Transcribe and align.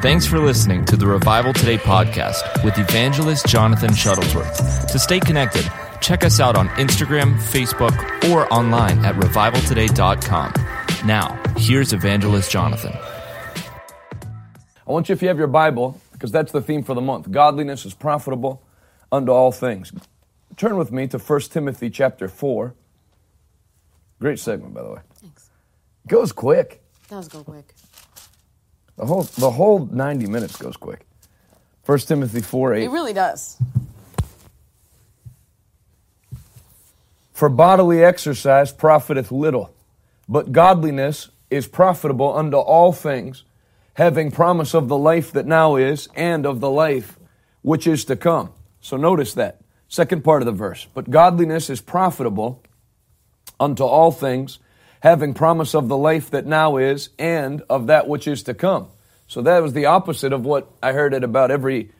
Thanks 0.00 0.26
for 0.26 0.40
listening 0.40 0.84
to 0.86 0.96
the 0.96 1.06
Revival 1.06 1.52
Today 1.52 1.76
podcast 1.76 2.64
with 2.64 2.76
evangelist 2.78 3.46
Jonathan 3.46 3.90
Shuttlesworth. 3.90 4.90
To 4.90 4.98
stay 4.98 5.20
connected, 5.20 5.70
check 6.00 6.24
us 6.24 6.40
out 6.40 6.56
on 6.56 6.68
Instagram, 6.70 7.36
Facebook, 7.36 7.94
or 8.30 8.52
online 8.52 9.04
at 9.04 9.14
revivaltoday.com. 9.14 10.54
Now, 11.06 11.40
here's 11.56 11.92
evangelist 11.92 12.50
Jonathan. 12.50 12.92
I 12.94 14.90
want 14.90 15.08
you, 15.08 15.12
if 15.12 15.22
you 15.22 15.28
have 15.28 15.38
your 15.38 15.46
Bible, 15.46 16.00
because 16.12 16.32
that's 16.32 16.50
the 16.50 16.62
theme 16.62 16.82
for 16.82 16.94
the 16.94 17.00
month 17.00 17.30
godliness 17.30 17.84
is 17.84 17.94
profitable 17.94 18.62
unto 19.12 19.30
all 19.30 19.52
things. 19.52 19.92
Turn 20.56 20.76
with 20.76 20.90
me 20.90 21.06
to 21.08 21.18
1 21.18 21.40
Timothy 21.42 21.90
chapter 21.90 22.28
4. 22.28 22.74
Great 24.20 24.38
segment, 24.38 24.74
by 24.74 24.82
the 24.82 24.90
way. 24.90 25.00
Thanks. 25.16 25.50
Goes 26.08 26.32
quick. 26.32 26.82
Does 27.08 27.28
go 27.28 27.44
quick. 27.44 27.74
The 28.96 29.06
whole, 29.06 29.22
the 29.22 29.50
whole 29.50 29.86
90 29.86 30.26
minutes 30.26 30.56
goes 30.56 30.76
quick. 30.76 31.06
1 31.86 31.98
Timothy 32.00 32.40
4 32.40 32.74
8. 32.74 32.84
It 32.84 32.90
really 32.90 33.12
does. 33.12 33.58
For 37.32 37.48
bodily 37.48 38.04
exercise 38.04 38.70
profiteth 38.70 39.32
little, 39.32 39.74
but 40.28 40.52
godliness 40.52 41.30
is 41.50 41.66
profitable 41.66 42.36
unto 42.36 42.56
all 42.56 42.92
things, 42.92 43.42
having 43.94 44.30
promise 44.30 44.74
of 44.74 44.88
the 44.88 44.96
life 44.96 45.32
that 45.32 45.46
now 45.46 45.76
is 45.76 46.08
and 46.14 46.46
of 46.46 46.60
the 46.60 46.70
life 46.70 47.18
which 47.62 47.86
is 47.86 48.04
to 48.04 48.16
come. 48.16 48.52
So 48.80 48.96
notice 48.96 49.34
that. 49.34 49.60
Second 49.88 50.24
part 50.24 50.42
of 50.42 50.46
the 50.46 50.52
verse. 50.52 50.86
But 50.94 51.10
godliness 51.10 51.68
is 51.68 51.80
profitable 51.80 52.62
unto 53.58 53.84
all 53.84 54.10
things, 54.10 54.58
having 55.02 55.34
promise 55.34 55.74
of 55.74 55.88
the 55.88 55.96
life 55.96 56.30
that 56.30 56.46
now 56.46 56.76
is 56.76 57.10
and 57.18 57.60
of 57.68 57.88
that 57.88 58.06
which 58.06 58.28
is 58.28 58.44
to 58.44 58.54
come. 58.54 58.86
So 59.26 59.42
that 59.42 59.60
was 59.60 59.72
the 59.72 59.86
opposite 59.86 60.32
of 60.32 60.44
what 60.44 60.70
I 60.80 60.92
heard 60.92 61.12
at 61.12 61.24
about 61.24 61.50
every 61.50 61.90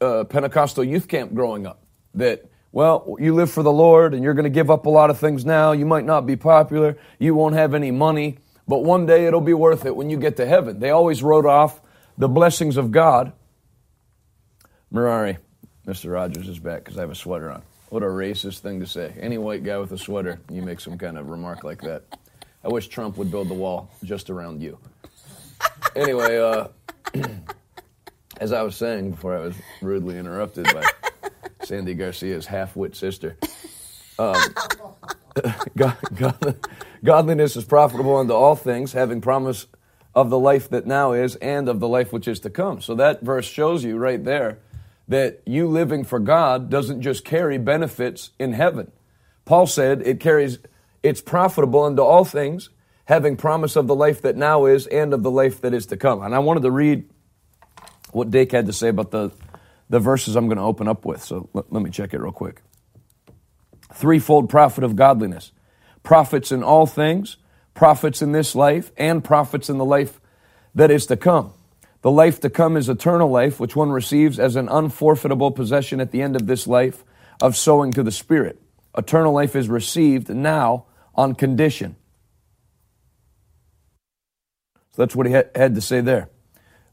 uh, 0.00 0.24
Pentecostal 0.24 0.84
youth 0.84 1.08
camp 1.08 1.34
growing 1.34 1.66
up. 1.66 1.82
That, 2.14 2.48
well, 2.70 3.16
you 3.18 3.34
live 3.34 3.50
for 3.50 3.64
the 3.64 3.72
Lord 3.72 4.14
and 4.14 4.22
you're 4.22 4.34
going 4.34 4.44
to 4.44 4.50
give 4.50 4.70
up 4.70 4.86
a 4.86 4.90
lot 4.90 5.10
of 5.10 5.18
things 5.18 5.44
now. 5.44 5.72
You 5.72 5.86
might 5.86 6.04
not 6.04 6.24
be 6.24 6.36
popular. 6.36 6.96
You 7.18 7.34
won't 7.34 7.56
have 7.56 7.74
any 7.74 7.90
money. 7.90 8.38
But 8.68 8.84
one 8.84 9.06
day 9.06 9.26
it'll 9.26 9.40
be 9.40 9.54
worth 9.54 9.84
it 9.84 9.96
when 9.96 10.08
you 10.08 10.16
get 10.16 10.36
to 10.36 10.46
heaven. 10.46 10.78
They 10.78 10.90
always 10.90 11.24
wrote 11.24 11.46
off 11.46 11.80
the 12.16 12.28
blessings 12.28 12.76
of 12.76 12.92
God. 12.92 13.32
Mirari, 14.92 15.38
Mr. 15.84 16.12
Rogers 16.12 16.48
is 16.48 16.60
back 16.60 16.84
because 16.84 16.96
I 16.96 17.00
have 17.00 17.10
a 17.10 17.16
sweater 17.16 17.50
on. 17.50 17.62
What 17.88 18.04
a 18.04 18.06
racist 18.06 18.60
thing 18.60 18.80
to 18.80 18.86
say. 18.86 19.12
Any 19.18 19.36
white 19.36 19.64
guy 19.64 19.78
with 19.78 19.90
a 19.90 19.98
sweater, 19.98 20.40
you 20.48 20.62
make 20.62 20.78
some 20.78 20.96
kind 20.96 21.18
of 21.18 21.28
remark 21.28 21.64
like 21.64 21.80
that. 21.82 22.04
I 22.66 22.68
wish 22.68 22.88
Trump 22.88 23.16
would 23.16 23.30
build 23.30 23.48
the 23.48 23.54
wall 23.54 23.88
just 24.02 24.28
around 24.28 24.60
you. 24.60 24.76
Anyway, 25.94 26.36
uh, 26.36 26.66
as 28.40 28.52
I 28.52 28.62
was 28.62 28.74
saying 28.74 29.12
before 29.12 29.36
I 29.36 29.40
was 29.40 29.54
rudely 29.80 30.18
interrupted 30.18 30.64
by 30.74 30.84
Sandy 31.62 31.94
Garcia's 31.94 32.44
half-wit 32.44 32.96
sister, 32.96 33.36
um, 34.18 34.34
God, 35.76 35.96
God, 36.12 36.68
godliness 37.04 37.54
is 37.54 37.64
profitable 37.64 38.16
unto 38.16 38.32
all 38.32 38.56
things, 38.56 38.94
having 38.94 39.20
promise 39.20 39.66
of 40.12 40.28
the 40.28 40.38
life 40.38 40.68
that 40.70 40.86
now 40.86 41.12
is 41.12 41.36
and 41.36 41.68
of 41.68 41.78
the 41.78 41.86
life 41.86 42.12
which 42.12 42.26
is 42.26 42.40
to 42.40 42.50
come. 42.50 42.80
So 42.80 42.96
that 42.96 43.22
verse 43.22 43.46
shows 43.46 43.84
you 43.84 43.96
right 43.96 44.24
there 44.24 44.58
that 45.06 45.40
you 45.46 45.68
living 45.68 46.02
for 46.02 46.18
God 46.18 46.68
doesn't 46.68 47.00
just 47.00 47.24
carry 47.24 47.58
benefits 47.58 48.30
in 48.40 48.54
heaven. 48.54 48.90
Paul 49.44 49.68
said 49.68 50.02
it 50.04 50.18
carries, 50.18 50.58
it's 51.06 51.20
profitable 51.20 51.84
unto 51.84 52.02
all 52.02 52.24
things, 52.24 52.70
having 53.04 53.36
promise 53.36 53.76
of 53.76 53.86
the 53.86 53.94
life 53.94 54.22
that 54.22 54.36
now 54.36 54.66
is 54.66 54.86
and 54.88 55.14
of 55.14 55.22
the 55.22 55.30
life 55.30 55.60
that 55.60 55.72
is 55.72 55.86
to 55.86 55.96
come. 55.96 56.22
And 56.22 56.34
I 56.34 56.40
wanted 56.40 56.64
to 56.64 56.70
read 56.70 57.08
what 58.10 58.30
Dake 58.30 58.52
had 58.52 58.66
to 58.66 58.72
say 58.72 58.88
about 58.88 59.12
the, 59.12 59.30
the 59.88 60.00
verses 60.00 60.36
I'm 60.36 60.46
going 60.46 60.58
to 60.58 60.64
open 60.64 60.88
up 60.88 61.04
with. 61.04 61.22
So 61.22 61.48
let, 61.52 61.72
let 61.72 61.82
me 61.82 61.90
check 61.90 62.12
it 62.12 62.20
real 62.20 62.32
quick. 62.32 62.62
Threefold 63.94 64.50
profit 64.50 64.84
of 64.84 64.96
godliness 64.96 65.52
profits 66.02 66.52
in 66.52 66.62
all 66.62 66.86
things, 66.86 67.36
profits 67.74 68.22
in 68.22 68.30
this 68.30 68.54
life, 68.54 68.92
and 68.96 69.24
profits 69.24 69.68
in 69.68 69.76
the 69.76 69.84
life 69.84 70.20
that 70.72 70.88
is 70.88 71.06
to 71.06 71.16
come. 71.16 71.52
The 72.02 72.12
life 72.12 72.38
to 72.40 72.50
come 72.50 72.76
is 72.76 72.88
eternal 72.88 73.28
life, 73.28 73.58
which 73.58 73.74
one 73.74 73.90
receives 73.90 74.38
as 74.38 74.54
an 74.54 74.68
unforfeitable 74.68 75.50
possession 75.50 76.00
at 76.00 76.12
the 76.12 76.22
end 76.22 76.36
of 76.36 76.46
this 76.46 76.68
life 76.68 77.04
of 77.42 77.56
sowing 77.56 77.92
to 77.94 78.04
the 78.04 78.12
Spirit. 78.12 78.62
Eternal 78.96 79.32
life 79.32 79.56
is 79.56 79.68
received 79.68 80.28
now 80.28 80.86
on 81.16 81.34
condition. 81.34 81.96
So 84.92 85.02
that's 85.02 85.16
what 85.16 85.26
he 85.26 85.32
had 85.32 85.74
to 85.74 85.80
say 85.80 86.00
there. 86.00 86.30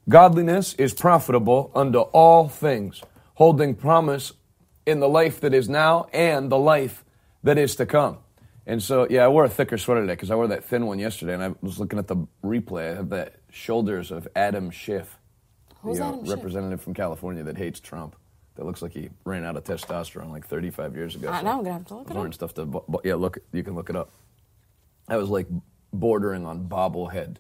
Godliness 0.10 0.74
is 0.76 0.94
profitable 0.94 1.72
unto 1.74 2.00
all 2.00 2.50
things, 2.50 3.02
holding 3.36 3.76
promise 3.76 4.34
in 4.86 5.00
the 5.00 5.08
life 5.08 5.40
that 5.42 5.54
is 5.54 5.70
now 5.70 6.08
and 6.14 6.52
the 6.52 6.58
life 6.58 7.06
that 7.44 7.58
is 7.58 7.76
to 7.78 7.86
come. 7.86 8.18
And 8.66 8.82
so, 8.84 9.08
yeah, 9.10 9.26
I 9.26 9.28
wore 9.30 9.46
a 9.46 9.50
thicker 9.50 9.78
sweater 9.78 10.02
today 10.02 10.14
because 10.14 10.32
I 10.32 10.36
wore 10.36 10.48
that 10.48 10.64
thin 10.66 10.86
one 10.86 11.00
yesterday, 11.00 11.34
and 11.34 11.44
I 11.44 11.54
was 11.62 11.80
looking 11.80 12.00
at 12.00 12.08
the 12.08 12.18
replay. 12.44 12.92
I 12.94 12.96
have 12.96 13.10
the 13.10 13.32
shoulders 13.52 14.12
of 14.12 14.28
Adam 14.36 14.72
Schiff, 14.72 15.18
Who's 15.82 16.00
the 16.00 16.06
uh, 16.06 16.10
Adam 16.10 16.26
Schiff? 16.26 16.38
representative 16.38 16.82
from 16.82 16.94
California 16.94 17.44
that 17.44 17.58
hates 17.58 17.80
Trump. 17.80 18.16
That 18.56 18.66
looks 18.66 18.82
like 18.84 18.92
he 18.94 19.10
ran 19.26 19.44
out 19.46 19.58
of 19.58 19.64
testosterone 19.64 20.30
like 20.32 20.46
35 20.48 20.96
years 20.96 21.16
ago. 21.16 21.30
Uh, 21.30 21.40
so 21.40 21.44
now 21.46 21.52
I'm 21.58 21.64
gonna 21.64 21.74
have 21.74 21.86
to 21.88 21.96
look 21.96 22.12
I 22.12 22.14
it 22.20 22.26
up. 22.28 22.34
stuff 22.34 22.54
to, 22.56 22.66
bo- 22.66 22.86
bo- 22.88 23.02
yeah, 23.04 23.16
look, 23.16 23.40
you 23.52 23.64
can 23.64 23.74
look 23.76 23.90
it 23.90 23.96
up. 23.96 24.12
I 25.08 25.18
was 25.18 25.30
like 25.30 25.48
bordering 25.92 26.46
on 26.46 26.68
bobblehead, 26.68 27.38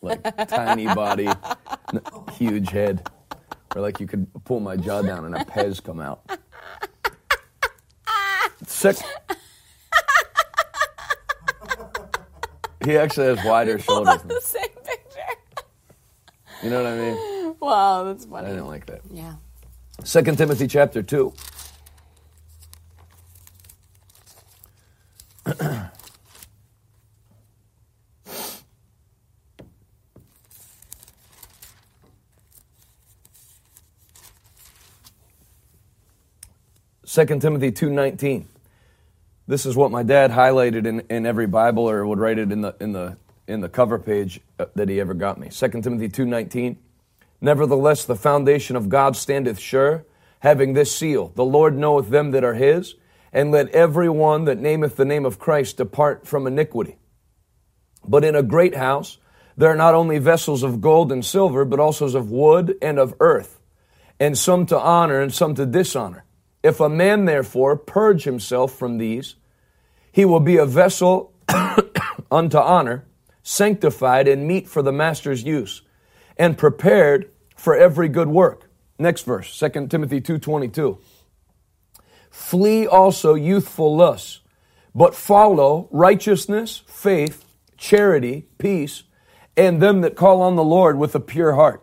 like 0.00 0.22
tiny 0.48 0.86
body, 0.86 1.28
n- 1.28 2.00
huge 2.32 2.70
head, 2.70 3.08
or 3.74 3.82
like 3.82 4.00
you 4.00 4.06
could 4.06 4.26
pull 4.44 4.60
my 4.60 4.76
jaw 4.76 5.02
down 5.02 5.26
and 5.26 5.34
a 5.34 5.44
Pez 5.44 5.82
come 5.84 6.00
out. 6.00 6.22
Sick. 8.66 8.96
He 12.84 12.96
actually 12.96 13.26
has 13.36 13.44
wider 13.44 13.78
shoulders. 13.80 14.22
the 14.22 14.40
same 14.40 14.62
picture. 14.84 15.74
You 16.62 16.70
know 16.70 16.82
what 16.82 16.92
I 16.92 16.96
mean? 16.96 17.56
Wow, 17.60 18.04
that's 18.04 18.24
funny. 18.24 18.46
I 18.46 18.50
didn't 18.50 18.68
like 18.68 18.86
that. 18.86 19.00
Yeah. 19.12 19.34
Second 20.06 20.38
Timothy 20.38 20.68
chapter 20.68 21.02
two. 21.02 21.34
Second 37.04 37.42
Timothy 37.42 37.72
two 37.72 37.90
nineteen. 37.90 38.46
This 39.48 39.66
is 39.66 39.74
what 39.74 39.90
my 39.90 40.04
dad 40.04 40.30
highlighted 40.30 40.86
in, 40.86 41.00
in 41.10 41.26
every 41.26 41.48
Bible 41.48 41.90
or 41.90 42.06
would 42.06 42.20
write 42.20 42.38
it 42.38 42.52
in 42.52 42.60
the 42.60 42.76
in 42.78 42.92
the 42.92 43.16
in 43.48 43.60
the 43.60 43.68
cover 43.68 43.98
page 43.98 44.40
uh, 44.60 44.66
that 44.76 44.88
he 44.88 45.00
ever 45.00 45.14
got 45.14 45.40
me. 45.40 45.50
Second 45.50 45.82
Timothy 45.82 46.08
two 46.08 46.24
nineteen. 46.24 46.78
Nevertheless, 47.46 48.04
the 48.04 48.16
foundation 48.16 48.74
of 48.74 48.88
God 48.88 49.14
standeth 49.14 49.60
sure, 49.60 50.04
having 50.40 50.72
this 50.72 50.90
seal 50.90 51.30
The 51.36 51.44
Lord 51.44 51.78
knoweth 51.78 52.08
them 52.08 52.32
that 52.32 52.42
are 52.42 52.54
his, 52.54 52.96
and 53.32 53.52
let 53.52 53.68
every 53.68 54.08
one 54.08 54.46
that 54.46 54.58
nameth 54.58 54.96
the 54.96 55.04
name 55.04 55.24
of 55.24 55.38
Christ 55.38 55.76
depart 55.76 56.26
from 56.26 56.48
iniquity. 56.48 56.98
But 58.04 58.24
in 58.24 58.34
a 58.34 58.42
great 58.42 58.74
house 58.74 59.18
there 59.56 59.70
are 59.70 59.76
not 59.76 59.94
only 59.94 60.18
vessels 60.18 60.64
of 60.64 60.80
gold 60.80 61.12
and 61.12 61.24
silver, 61.24 61.64
but 61.64 61.78
also 61.78 62.06
of 62.16 62.32
wood 62.32 62.76
and 62.82 62.98
of 62.98 63.14
earth, 63.20 63.60
and 64.18 64.36
some 64.36 64.66
to 64.66 64.76
honor 64.76 65.20
and 65.20 65.32
some 65.32 65.54
to 65.54 65.66
dishonor. 65.66 66.24
If 66.64 66.80
a 66.80 66.88
man 66.88 67.26
therefore 67.26 67.76
purge 67.76 68.24
himself 68.24 68.72
from 68.72 68.98
these, 68.98 69.36
he 70.10 70.24
will 70.24 70.40
be 70.40 70.56
a 70.56 70.66
vessel 70.66 71.32
unto 72.28 72.58
honor, 72.58 73.06
sanctified 73.44 74.26
and 74.26 74.48
meet 74.48 74.66
for 74.66 74.82
the 74.82 74.90
master's 74.90 75.44
use, 75.44 75.82
and 76.36 76.58
prepared 76.58 77.30
for 77.56 77.74
every 77.74 78.08
good 78.08 78.28
work. 78.28 78.70
Next 78.98 79.22
verse, 79.22 79.52
2 79.52 79.90
Timothy 79.90 80.20
2:22. 80.20 80.98
Flee 82.30 82.86
also 82.86 83.34
youthful 83.34 83.96
lusts, 83.96 84.40
but 84.94 85.14
follow 85.14 85.88
righteousness, 85.90 86.82
faith, 86.86 87.44
charity, 87.76 88.46
peace, 88.58 89.02
and 89.56 89.82
them 89.82 90.02
that 90.02 90.16
call 90.16 90.42
on 90.42 90.54
the 90.54 90.64
Lord 90.64 90.98
with 90.98 91.14
a 91.14 91.20
pure 91.20 91.54
heart. 91.54 91.82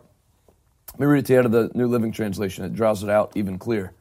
Let 0.92 1.00
me 1.00 1.06
read 1.06 1.18
it 1.20 1.26
to 1.26 1.32
you 1.32 1.38
out 1.40 1.46
of 1.46 1.52
the 1.52 1.70
New 1.74 1.88
Living 1.88 2.12
Translation. 2.12 2.64
It 2.64 2.72
draws 2.72 3.02
it 3.02 3.10
out 3.10 3.32
even 3.34 3.58
clear. 3.58 3.92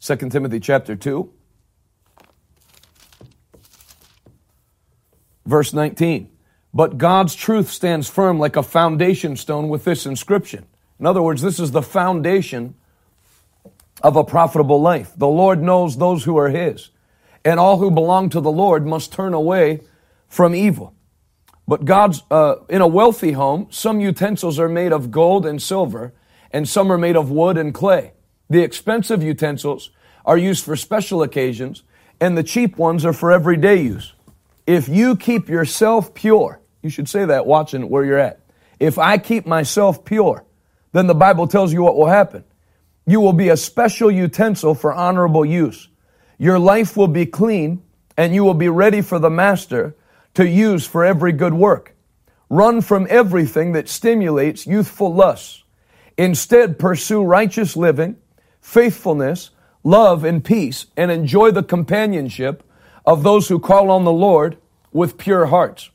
2 0.00 0.16
Timothy 0.30 0.58
chapter 0.58 0.96
2, 0.96 1.32
verse 5.46 5.72
19. 5.72 6.28
But 6.74 6.98
God's 6.98 7.36
truth 7.36 7.70
stands 7.70 8.08
firm 8.08 8.40
like 8.40 8.56
a 8.56 8.62
foundation 8.62 9.36
stone 9.36 9.68
with 9.68 9.84
this 9.84 10.04
inscription. 10.06 10.66
In 11.02 11.06
other 11.08 11.20
words, 11.20 11.42
this 11.42 11.58
is 11.58 11.72
the 11.72 11.82
foundation 11.82 12.76
of 14.04 14.14
a 14.14 14.22
profitable 14.22 14.80
life. 14.80 15.12
The 15.16 15.26
Lord 15.26 15.60
knows 15.60 15.96
those 15.96 16.22
who 16.22 16.38
are 16.38 16.48
His, 16.48 16.90
and 17.44 17.58
all 17.58 17.78
who 17.78 17.90
belong 17.90 18.28
to 18.28 18.40
the 18.40 18.52
Lord 18.52 18.86
must 18.86 19.12
turn 19.12 19.34
away 19.34 19.80
from 20.28 20.54
evil. 20.54 20.94
But 21.66 21.86
God's, 21.86 22.22
uh, 22.30 22.54
in 22.68 22.82
a 22.82 22.86
wealthy 22.86 23.32
home, 23.32 23.66
some 23.68 23.98
utensils 23.98 24.60
are 24.60 24.68
made 24.68 24.92
of 24.92 25.10
gold 25.10 25.44
and 25.44 25.60
silver, 25.60 26.14
and 26.52 26.68
some 26.68 26.92
are 26.92 26.98
made 26.98 27.16
of 27.16 27.32
wood 27.32 27.58
and 27.58 27.74
clay. 27.74 28.12
The 28.48 28.62
expensive 28.62 29.24
utensils 29.24 29.90
are 30.24 30.38
used 30.38 30.64
for 30.64 30.76
special 30.76 31.24
occasions, 31.24 31.82
and 32.20 32.38
the 32.38 32.44
cheap 32.44 32.78
ones 32.78 33.04
are 33.04 33.12
for 33.12 33.32
everyday 33.32 33.82
use. 33.82 34.12
If 34.68 34.88
you 34.88 35.16
keep 35.16 35.48
yourself 35.48 36.14
pure, 36.14 36.60
you 36.80 36.90
should 36.90 37.08
say 37.08 37.24
that 37.24 37.44
watching 37.44 37.88
where 37.88 38.04
you're 38.04 38.18
at. 38.18 38.38
If 38.78 38.98
I 38.98 39.18
keep 39.18 39.46
myself 39.46 40.04
pure, 40.04 40.44
then 40.92 41.06
the 41.06 41.14
Bible 41.14 41.46
tells 41.46 41.72
you 41.72 41.82
what 41.82 41.96
will 41.96 42.06
happen. 42.06 42.44
You 43.06 43.20
will 43.20 43.32
be 43.32 43.48
a 43.48 43.56
special 43.56 44.10
utensil 44.10 44.74
for 44.74 44.92
honorable 44.92 45.44
use. 45.44 45.88
Your 46.38 46.58
life 46.58 46.96
will 46.96 47.08
be 47.08 47.26
clean, 47.26 47.82
and 48.16 48.34
you 48.34 48.44
will 48.44 48.54
be 48.54 48.68
ready 48.68 49.00
for 49.00 49.18
the 49.18 49.30
master 49.30 49.96
to 50.34 50.46
use 50.46 50.86
for 50.86 51.04
every 51.04 51.32
good 51.32 51.54
work. 51.54 51.94
Run 52.48 52.80
from 52.80 53.06
everything 53.08 53.72
that 53.72 53.88
stimulates 53.88 54.66
youthful 54.66 55.12
lusts. 55.12 55.64
Instead, 56.18 56.78
pursue 56.78 57.22
righteous 57.22 57.76
living, 57.76 58.16
faithfulness, 58.60 59.50
love, 59.82 60.24
and 60.24 60.44
peace, 60.44 60.86
and 60.96 61.10
enjoy 61.10 61.50
the 61.50 61.62
companionship 61.62 62.62
of 63.06 63.22
those 63.22 63.48
who 63.48 63.58
call 63.58 63.90
on 63.90 64.04
the 64.04 64.12
Lord 64.12 64.58
with 64.92 65.16
pure 65.16 65.46
hearts. 65.46 65.90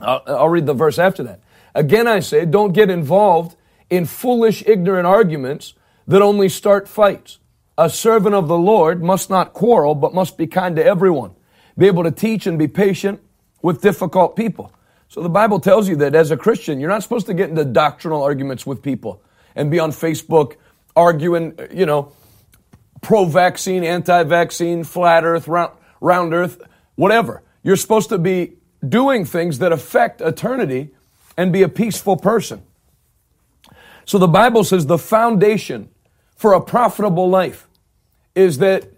I'll, 0.00 0.22
I'll 0.26 0.48
read 0.48 0.66
the 0.66 0.74
verse 0.74 0.98
after 0.98 1.22
that. 1.22 1.40
Again, 1.74 2.06
I 2.08 2.20
say, 2.20 2.44
don't 2.44 2.72
get 2.72 2.90
involved 2.90 3.56
in 3.90 4.06
foolish, 4.06 4.62
ignorant 4.66 5.06
arguments 5.06 5.74
that 6.06 6.22
only 6.22 6.48
start 6.48 6.88
fights. 6.88 7.38
A 7.76 7.90
servant 7.90 8.34
of 8.34 8.48
the 8.48 8.58
Lord 8.58 9.02
must 9.02 9.28
not 9.30 9.52
quarrel, 9.52 9.94
but 9.94 10.14
must 10.14 10.38
be 10.38 10.46
kind 10.46 10.76
to 10.76 10.84
everyone, 10.84 11.32
be 11.76 11.86
able 11.86 12.04
to 12.04 12.10
teach 12.10 12.46
and 12.46 12.58
be 12.58 12.68
patient 12.68 13.20
with 13.62 13.82
difficult 13.82 14.36
people. 14.36 14.72
So 15.08 15.22
the 15.22 15.28
Bible 15.28 15.58
tells 15.58 15.88
you 15.88 15.96
that 15.96 16.14
as 16.14 16.30
a 16.30 16.36
Christian, 16.36 16.78
you're 16.78 16.88
not 16.88 17.02
supposed 17.02 17.26
to 17.26 17.34
get 17.34 17.50
into 17.50 17.64
doctrinal 17.64 18.22
arguments 18.22 18.64
with 18.64 18.82
people 18.82 19.22
and 19.56 19.70
be 19.70 19.80
on 19.80 19.90
Facebook 19.90 20.54
arguing, 20.94 21.58
you 21.72 21.86
know, 21.86 22.12
pro 23.00 23.24
vaccine, 23.24 23.82
anti 23.82 24.22
vaccine, 24.22 24.84
flat 24.84 25.24
earth, 25.24 25.48
round, 25.48 25.72
round 26.00 26.34
earth, 26.34 26.60
whatever. 26.94 27.42
You're 27.62 27.76
supposed 27.76 28.08
to 28.10 28.18
be 28.18 28.54
doing 28.86 29.24
things 29.24 29.58
that 29.58 29.72
affect 29.72 30.20
eternity 30.20 30.90
and 31.36 31.52
be 31.52 31.62
a 31.62 31.68
peaceful 31.68 32.16
person. 32.16 32.62
So 34.04 34.18
the 34.18 34.28
Bible 34.28 34.64
says 34.64 34.86
the 34.86 34.98
foundation 34.98 35.88
for 36.36 36.52
a 36.52 36.60
profitable 36.60 37.28
life 37.28 37.68
is 38.34 38.58
that 38.58 38.88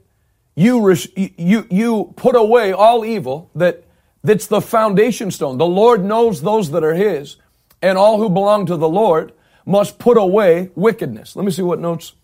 you, 0.55 0.95
you, 1.17 1.67
you 1.71 2.13
put 2.17 2.37
away 2.37 2.73
all 2.73 3.05
evil 3.05 3.51
that 3.55 3.85
that's 4.23 4.47
the 4.47 4.61
foundation 4.61 5.31
stone. 5.31 5.59
The 5.59 5.67
Lord 5.67 6.05
knows 6.05 6.43
those 6.43 6.71
that 6.71 6.85
are 6.85 6.95
His, 6.95 7.37
and 7.81 7.99
all 7.99 8.19
who 8.19 8.29
belong 8.29 8.67
to 8.67 8.77
the 8.77 8.89
Lord 8.89 9.33
must 9.67 9.99
put 9.99 10.17
away 10.17 10.71
wickedness. 10.75 11.35
Let 11.35 11.45
me 11.45 11.51
see 11.51 11.63
what 11.63 11.81
notes 11.81 12.15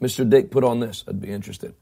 Mr. 0.00 0.28
Dake 0.28 0.50
put 0.50 0.64
on 0.64 0.80
this. 0.80 1.04
I'd 1.08 1.20
be 1.20 1.30
interested. 1.30 1.74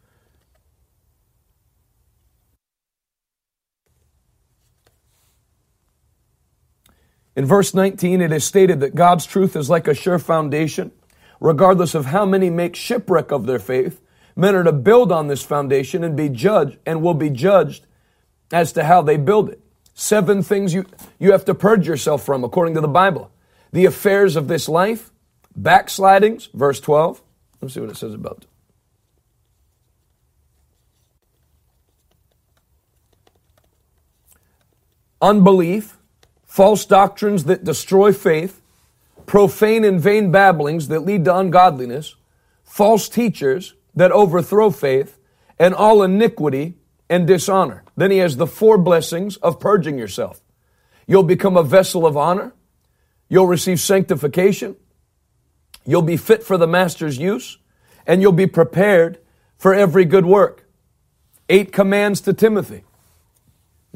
In 7.37 7.45
verse 7.45 7.75
19, 7.75 8.23
it 8.23 8.33
is 8.33 8.45
stated 8.45 8.81
that 8.81 8.95
God's 8.95 9.27
truth 9.27 9.55
is 9.55 9.69
like 9.69 9.87
a 9.87 9.95
sure 9.95 10.19
foundation. 10.19 10.91
Regardless 11.39 11.95
of 11.95 12.07
how 12.07 12.25
many 12.25 12.49
make 12.49 12.75
shipwreck 12.75 13.31
of 13.31 13.45
their 13.45 13.59
faith, 13.59 14.01
men 14.35 14.55
are 14.55 14.65
to 14.65 14.73
build 14.73 15.13
on 15.13 15.29
this 15.29 15.43
foundation 15.43 16.03
and 16.03 16.17
be 16.17 16.31
judged 16.31 16.79
and 16.87 17.03
will 17.03 17.15
be 17.15 17.29
judged 17.29 17.87
as 18.51 18.73
to 18.73 18.85
how 18.85 19.03
they 19.03 19.19
build 19.19 19.51
it. 19.51 19.61
Seven 19.93 20.43
things 20.43 20.73
you, 20.73 20.87
you 21.19 21.33
have 21.33 21.45
to 21.45 21.55
purge 21.55 21.87
yourself 21.87 22.25
from 22.25 22.43
according 22.43 22.75
to 22.75 22.81
the 22.81 22.89
Bible. 22.89 23.31
The 23.71 23.85
affairs 23.85 24.35
of 24.35 24.49
this 24.49 24.67
life, 24.67 25.11
backslidings, 25.55 26.49
verse 26.55 26.81
12. 26.81 27.23
Let's 27.61 27.75
see 27.75 27.81
what 27.81 27.91
it 27.91 27.97
says 27.99 28.15
about 28.15 28.39
it. 28.43 28.47
Unbelief, 35.21 35.96
false 36.57 36.87
doctrines 36.87 37.45
that 37.45 37.65
destroy 37.65 38.11
faith, 38.15 38.63
profane 39.27 39.85
and 39.85 40.01
vain 40.01 40.31
babblings 40.31 40.89
that 40.89 41.01
lead 41.01 41.23
to 41.23 41.37
ungodliness, 41.37 42.15
false 42.65 43.11
teachers 43.11 43.75
that 43.95 44.11
overthrow 44.11 44.71
faith, 44.71 45.19
and 45.59 45.75
all 45.75 46.03
iniquity 46.03 46.73
and 47.11 47.27
dishonor. 47.27 47.85
Then 47.95 48.11
he 48.11 48.17
has 48.19 48.39
the 48.39 48.47
four 48.47 48.79
blessings 48.79 49.37
of 49.37 49.61
purging 49.61 49.99
yourself. 49.99 50.41
You'll 51.07 51.25
become 51.25 51.59
a 51.59 51.63
vessel 51.63 52.07
of 52.07 52.17
honor. 52.17 52.55
You'll 53.29 53.49
receive 53.49 53.79
sanctification. 53.79 54.77
You'll 55.85 56.01
be 56.01 56.17
fit 56.17 56.43
for 56.43 56.57
the 56.57 56.67
master's 56.67 57.19
use 57.19 57.59
and 58.07 58.23
you'll 58.23 58.33
be 58.33 58.47
prepared 58.47 59.19
for 59.59 59.75
every 59.75 60.07
good 60.07 60.25
work. 60.25 60.65
Eight 61.51 61.71
commands 61.71 62.23
to 62.23 62.33
Timothy. 62.33 62.83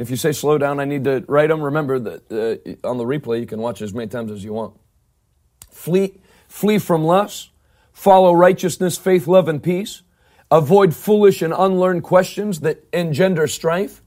If 0.01 0.09
you 0.09 0.17
say 0.17 0.33
slow 0.33 0.57
down, 0.57 0.81
I 0.81 0.87
need 0.87 1.05
to 1.05 1.23
write 1.29 1.49
them. 1.49 1.61
Remember 1.61 1.99
that 1.99 2.33
uh, 2.33 2.89
on 2.89 2.97
the 2.97 3.05
replay, 3.05 3.39
you 3.39 3.45
can 3.45 3.61
watch 3.61 3.83
as 3.83 3.93
many 3.93 4.09
times 4.09 4.33
as 4.33 4.43
you 4.43 4.55
want. 4.55 4.75
Flee, 5.71 6.15
flee 6.49 6.79
from 6.79 7.05
lust. 7.05 7.51
Follow 7.93 8.33
righteousness, 8.33 8.97
faith, 8.97 9.27
love, 9.27 9.47
and 9.47 9.63
peace. 9.63 10.01
Avoid 10.51 10.97
foolish 10.97 11.43
and 11.43 11.53
unlearned 11.53 12.03
questions 12.03 12.61
that 12.61 12.83
engender 12.95 13.47
strife. 13.47 14.01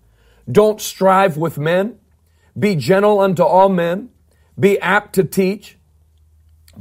Don't 0.52 0.82
strive 0.82 1.38
with 1.38 1.60
men. 1.60 2.00
Be 2.58 2.76
gentle 2.76 3.20
unto 3.20 3.44
all 3.44 3.70
men. 3.70 4.10
Be 4.60 4.80
apt 4.80 5.14
to 5.14 5.24
teach. 5.24 5.78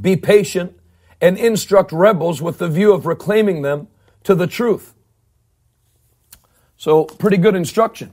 Be 0.01 0.15
patient 0.15 0.75
and 1.21 1.37
instruct 1.37 1.91
rebels 1.91 2.41
with 2.41 2.57
the 2.57 2.67
view 2.67 2.91
of 2.91 3.05
reclaiming 3.05 3.61
them 3.61 3.89
to 4.23 4.33
the 4.33 4.47
truth. 4.47 4.95
So, 6.77 7.05
pretty 7.05 7.37
good 7.37 7.55
instruction. 7.55 8.11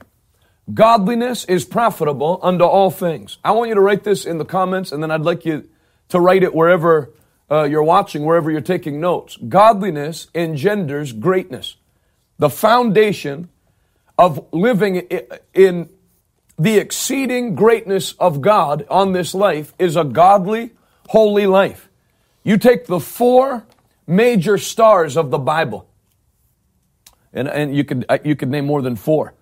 Godliness 0.73 1.45
is 1.47 1.65
profitable 1.65 2.39
unto 2.43 2.65
all 2.65 2.91
things. 2.91 3.39
I 3.45 3.53
want 3.53 3.69
you 3.69 3.75
to 3.75 3.81
write 3.81 4.05
this 4.05 4.25
in 4.25 4.39
the 4.39 4.45
comments, 4.45 4.93
and 4.93 5.03
then 5.03 5.11
I'd 5.11 5.23
like 5.23 5.45
you 5.45 5.69
to 6.11 6.21
write 6.21 6.43
it 6.43 6.55
wherever 6.55 7.11
uh, 7.51 7.65
you're 7.65 7.83
watching, 7.83 8.25
wherever 8.25 8.51
you're 8.51 8.61
taking 8.61 9.01
notes. 9.01 9.37
Godliness 9.37 10.29
engenders 10.35 11.13
greatness. 11.13 11.77
The 12.39 12.51
foundation 12.51 13.49
of 14.19 14.47
living 14.53 15.09
in 15.55 15.89
the 16.59 16.77
exceeding 16.77 17.55
greatness 17.55 18.13
of 18.15 18.41
God 18.41 18.87
on 18.91 19.13
this 19.13 19.35
life 19.35 19.73
is 19.79 19.97
a 19.97 20.05
godly, 20.05 20.73
holy 21.09 21.47
life. 21.47 21.89
You 22.45 22.59
take 22.59 22.87
the 22.87 23.01
four 23.01 23.67
major 24.07 24.59
stars 24.59 25.17
of 25.17 25.31
the 25.31 25.39
Bible, 25.39 25.89
and, 27.33 27.49
and 27.49 27.75
you, 27.75 27.85
could, 27.85 28.05
uh, 28.09 28.19
you 28.25 28.37
could 28.37 28.51
name 28.51 28.67
more 28.67 28.83
than 28.83 28.95
four 28.95 29.35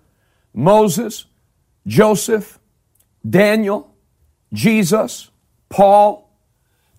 Moses, 0.53 1.25
Joseph, 1.85 2.59
Daniel, 3.27 3.93
Jesus, 4.53 5.29
Paul, 5.69 6.29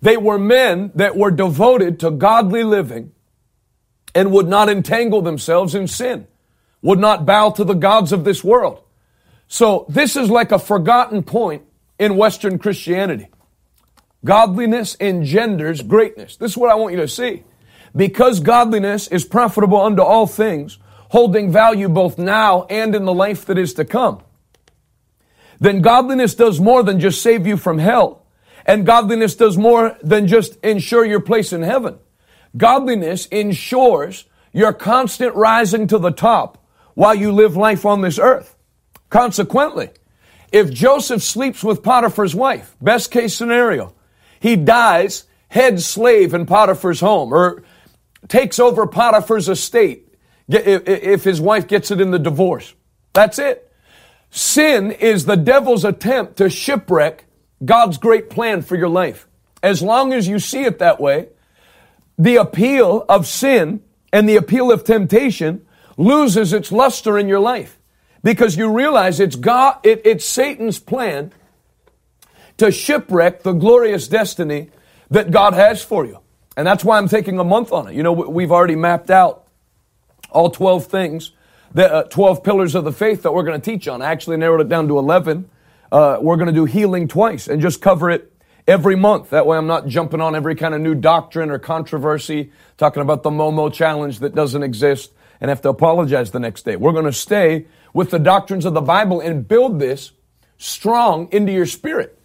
they 0.02 0.16
were 0.16 0.38
men 0.38 0.92
that 0.94 1.16
were 1.16 1.30
devoted 1.30 2.00
to 2.00 2.10
godly 2.10 2.62
living 2.62 3.12
and 4.14 4.32
would 4.32 4.48
not 4.48 4.68
entangle 4.68 5.22
themselves 5.22 5.74
in 5.74 5.86
sin, 5.86 6.26
would 6.82 6.98
not 6.98 7.26
bow 7.26 7.50
to 7.50 7.64
the 7.64 7.74
gods 7.74 8.12
of 8.12 8.24
this 8.24 8.42
world. 8.42 8.82
So 9.48 9.84
this 9.88 10.16
is 10.16 10.30
like 10.30 10.52
a 10.52 10.58
forgotten 10.58 11.22
point 11.22 11.62
in 11.98 12.16
Western 12.16 12.58
Christianity. 12.58 13.28
Godliness 14.24 14.96
engenders 15.00 15.82
greatness. 15.82 16.36
This 16.36 16.52
is 16.52 16.56
what 16.56 16.70
I 16.70 16.74
want 16.74 16.94
you 16.94 17.00
to 17.00 17.08
see. 17.08 17.44
Because 17.94 18.40
godliness 18.40 19.08
is 19.08 19.24
profitable 19.24 19.80
unto 19.80 20.02
all 20.02 20.26
things, 20.26 20.78
holding 21.10 21.50
value 21.50 21.88
both 21.88 22.18
now 22.18 22.64
and 22.70 22.94
in 22.94 23.04
the 23.04 23.12
life 23.12 23.44
that 23.44 23.58
is 23.58 23.74
to 23.74 23.84
come, 23.84 24.22
then 25.58 25.82
godliness 25.82 26.34
does 26.34 26.60
more 26.60 26.82
than 26.82 27.00
just 27.00 27.20
save 27.20 27.46
you 27.46 27.56
from 27.56 27.78
hell. 27.78 28.24
And 28.64 28.86
godliness 28.86 29.34
does 29.34 29.58
more 29.58 29.96
than 30.02 30.26
just 30.26 30.56
ensure 30.64 31.04
your 31.04 31.20
place 31.20 31.52
in 31.52 31.62
heaven. 31.62 31.98
Godliness 32.56 33.26
ensures 33.26 34.24
your 34.52 34.72
constant 34.72 35.34
rising 35.34 35.86
to 35.88 35.98
the 35.98 36.12
top 36.12 36.64
while 36.94 37.14
you 37.14 37.32
live 37.32 37.56
life 37.56 37.84
on 37.84 38.02
this 38.02 38.18
earth. 38.18 38.56
Consequently, 39.08 39.90
if 40.52 40.72
Joseph 40.72 41.22
sleeps 41.22 41.64
with 41.64 41.82
Potiphar's 41.82 42.34
wife, 42.34 42.76
best 42.80 43.10
case 43.10 43.34
scenario, 43.34 43.94
he 44.38 44.56
dies 44.56 45.24
head 45.48 45.80
slave 45.80 46.34
in 46.34 46.46
Potiphar's 46.46 47.00
home 47.00 47.32
or 47.32 47.64
takes 48.28 48.60
over 48.60 48.86
Potiphar's 48.86 49.48
estate 49.48 50.09
if 50.50 51.24
his 51.24 51.40
wife 51.40 51.66
gets 51.66 51.90
it 51.90 52.00
in 52.00 52.10
the 52.10 52.18
divorce. 52.18 52.74
That's 53.12 53.38
it. 53.38 53.72
Sin 54.30 54.92
is 54.92 55.24
the 55.24 55.36
devil's 55.36 55.84
attempt 55.84 56.36
to 56.36 56.48
shipwreck 56.48 57.24
God's 57.64 57.98
great 57.98 58.30
plan 58.30 58.62
for 58.62 58.76
your 58.76 58.88
life. 58.88 59.26
As 59.62 59.82
long 59.82 60.12
as 60.12 60.26
you 60.28 60.38
see 60.38 60.64
it 60.64 60.78
that 60.78 61.00
way, 61.00 61.28
the 62.18 62.36
appeal 62.36 63.04
of 63.08 63.26
sin 63.26 63.82
and 64.12 64.28
the 64.28 64.36
appeal 64.36 64.70
of 64.70 64.84
temptation 64.84 65.66
loses 65.96 66.52
its 66.52 66.72
luster 66.72 67.18
in 67.18 67.28
your 67.28 67.40
life 67.40 67.78
because 68.22 68.56
you 68.56 68.72
realize 68.72 69.20
it's 69.20 69.36
God, 69.36 69.78
it, 69.82 70.02
it's 70.04 70.24
Satan's 70.24 70.78
plan 70.78 71.32
to 72.58 72.70
shipwreck 72.70 73.42
the 73.42 73.52
glorious 73.52 74.08
destiny 74.08 74.70
that 75.10 75.30
God 75.30 75.54
has 75.54 75.82
for 75.82 76.06
you. 76.06 76.18
And 76.56 76.66
that's 76.66 76.84
why 76.84 76.98
I'm 76.98 77.08
taking 77.08 77.38
a 77.38 77.44
month 77.44 77.72
on 77.72 77.88
it. 77.88 77.94
You 77.94 78.02
know, 78.02 78.12
we've 78.12 78.52
already 78.52 78.76
mapped 78.76 79.10
out 79.10 79.39
all 80.30 80.50
12 80.50 80.86
things, 80.86 81.32
the 81.72 81.92
uh, 81.92 82.02
12 82.04 82.42
pillars 82.42 82.74
of 82.74 82.84
the 82.84 82.92
faith 82.92 83.22
that 83.22 83.32
we're 83.32 83.42
going 83.42 83.60
to 83.60 83.64
teach 83.70 83.88
on. 83.88 84.02
I 84.02 84.10
actually 84.10 84.36
narrowed 84.36 84.60
it 84.60 84.68
down 84.68 84.88
to 84.88 84.98
11. 84.98 85.48
Uh, 85.92 86.18
we're 86.20 86.36
going 86.36 86.48
to 86.48 86.52
do 86.52 86.64
healing 86.64 87.08
twice 87.08 87.48
and 87.48 87.60
just 87.60 87.80
cover 87.80 88.10
it 88.10 88.32
every 88.66 88.96
month. 88.96 89.30
That 89.30 89.46
way 89.46 89.56
I'm 89.56 89.66
not 89.66 89.86
jumping 89.86 90.20
on 90.20 90.34
every 90.34 90.54
kind 90.54 90.74
of 90.74 90.80
new 90.80 90.94
doctrine 90.94 91.50
or 91.50 91.58
controversy, 91.58 92.52
talking 92.76 93.02
about 93.02 93.22
the 93.22 93.30
Momo 93.30 93.72
challenge 93.72 94.20
that 94.20 94.34
doesn't 94.34 94.62
exist 94.62 95.12
and 95.40 95.48
have 95.48 95.62
to 95.62 95.68
apologize 95.68 96.30
the 96.30 96.40
next 96.40 96.64
day. 96.64 96.76
We're 96.76 96.92
going 96.92 97.06
to 97.06 97.12
stay 97.12 97.66
with 97.92 98.10
the 98.10 98.18
doctrines 98.18 98.64
of 98.64 98.74
the 98.74 98.80
Bible 98.80 99.20
and 99.20 99.46
build 99.46 99.80
this 99.80 100.12
strong 100.58 101.28
into 101.32 101.52
your 101.52 101.66
spirit. 101.66 102.18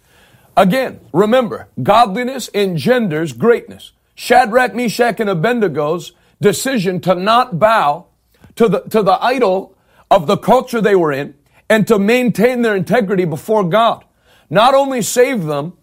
Again, 0.56 1.00
remember, 1.12 1.68
godliness 1.82 2.48
engenders 2.54 3.32
greatness. 3.32 3.92
Shadrach, 4.14 4.74
Meshach, 4.74 5.20
and 5.20 5.28
Abednego's 5.28 6.12
decision 6.40 7.00
to 7.00 7.14
not 7.14 7.58
bow 7.58 8.06
to 8.56 8.68
the, 8.68 8.80
to 8.82 9.02
the 9.02 9.22
idol 9.22 9.76
of 10.10 10.26
the 10.26 10.36
culture 10.36 10.80
they 10.80 10.96
were 10.96 11.12
in 11.12 11.34
and 11.68 11.86
to 11.88 11.98
maintain 11.98 12.62
their 12.62 12.76
integrity 12.76 13.24
before 13.24 13.64
God 13.68 14.04
not 14.50 14.74
only 14.74 15.02
saved 15.02 15.46
them 15.46 15.76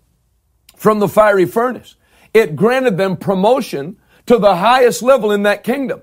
from 0.75 0.99
the 0.99 1.07
fiery 1.07 1.45
furnace, 1.45 1.95
it 2.33 2.55
granted 2.55 2.97
them 2.97 3.17
promotion 3.17 3.97
to 4.25 4.37
the 4.37 4.55
highest 4.55 5.03
level 5.03 5.31
in 5.31 5.43
that 5.43 5.63
kingdom. 5.63 6.01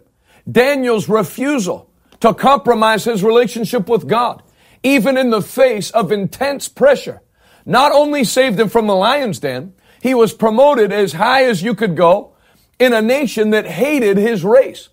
Daniel's 0.50 1.08
refusal 1.08 1.90
to 2.20 2.34
compromise 2.34 3.04
his 3.04 3.24
relationship 3.24 3.88
with 3.88 4.06
God, 4.06 4.42
even 4.82 5.16
in 5.16 5.30
the 5.30 5.42
face 5.42 5.90
of 5.90 6.12
intense 6.12 6.68
pressure, 6.68 7.22
not 7.64 7.92
only 7.92 8.24
saved 8.24 8.58
him 8.58 8.68
from 8.68 8.86
the 8.86 8.94
lion's 8.94 9.38
den, 9.38 9.74
he 10.02 10.14
was 10.14 10.32
promoted 10.32 10.92
as 10.92 11.12
high 11.12 11.44
as 11.44 11.62
you 11.62 11.74
could 11.74 11.96
go 11.96 12.29
in 12.80 12.94
a 12.94 13.02
nation 13.02 13.50
that 13.50 13.66
hated 13.66 14.16
his 14.16 14.42
race. 14.42 14.88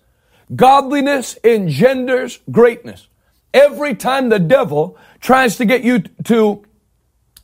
Godliness 0.54 1.38
engenders 1.42 2.38
greatness. 2.50 3.08
Every 3.52 3.94
time 3.94 4.28
the 4.28 4.38
devil 4.38 4.96
tries 5.20 5.56
to 5.56 5.64
get 5.64 5.82
you 5.82 6.00
to 6.24 6.64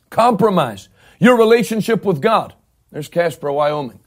compromise 0.09 0.87
your 1.19 1.37
relationship 1.37 2.05
with 2.05 2.21
God, 2.21 2.53
there's 2.91 3.07
Casper, 3.07 3.51
Wyoming. 3.51 3.99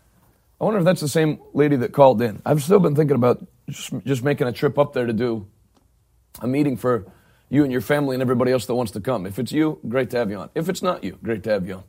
I 0.60 0.64
wonder 0.64 0.78
if 0.78 0.84
that's 0.84 1.00
the 1.00 1.08
same 1.08 1.40
lady 1.52 1.76
that 1.76 1.92
called 1.92 2.22
in. 2.22 2.40
I've 2.46 2.62
still 2.62 2.80
been 2.80 2.94
thinking 2.94 3.16
about 3.16 3.44
just, 3.68 3.92
just 4.04 4.22
making 4.22 4.46
a 4.46 4.52
trip 4.52 4.78
up 4.78 4.92
there 4.92 5.06
to 5.06 5.12
do 5.12 5.46
a 6.40 6.46
meeting 6.46 6.76
for 6.76 7.06
you 7.48 7.62
and 7.62 7.72
your 7.72 7.80
family 7.80 8.14
and 8.14 8.22
everybody 8.22 8.52
else 8.52 8.66
that 8.66 8.74
wants 8.74 8.92
to 8.92 9.00
come. 9.00 9.26
If 9.26 9.38
it's 9.38 9.52
you, 9.52 9.78
great 9.88 10.10
to 10.10 10.18
have 10.18 10.30
you 10.30 10.36
on. 10.36 10.50
If 10.54 10.68
it's 10.68 10.82
not 10.82 11.04
you, 11.04 11.18
great 11.22 11.42
to 11.44 11.50
have 11.50 11.66
you 11.66 11.74
on. 11.74 11.84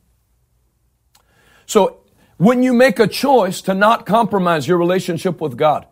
So 1.65 2.01
when 2.39 2.63
you 2.63 2.74
make 2.74 3.00
a 3.00 3.08
choice 3.08 3.62
to 3.62 3.74
not 3.74 4.05
compromise 4.05 4.65
your 4.65 4.77
relationship 4.77 5.41
with 5.41 5.58
God, 5.58 5.86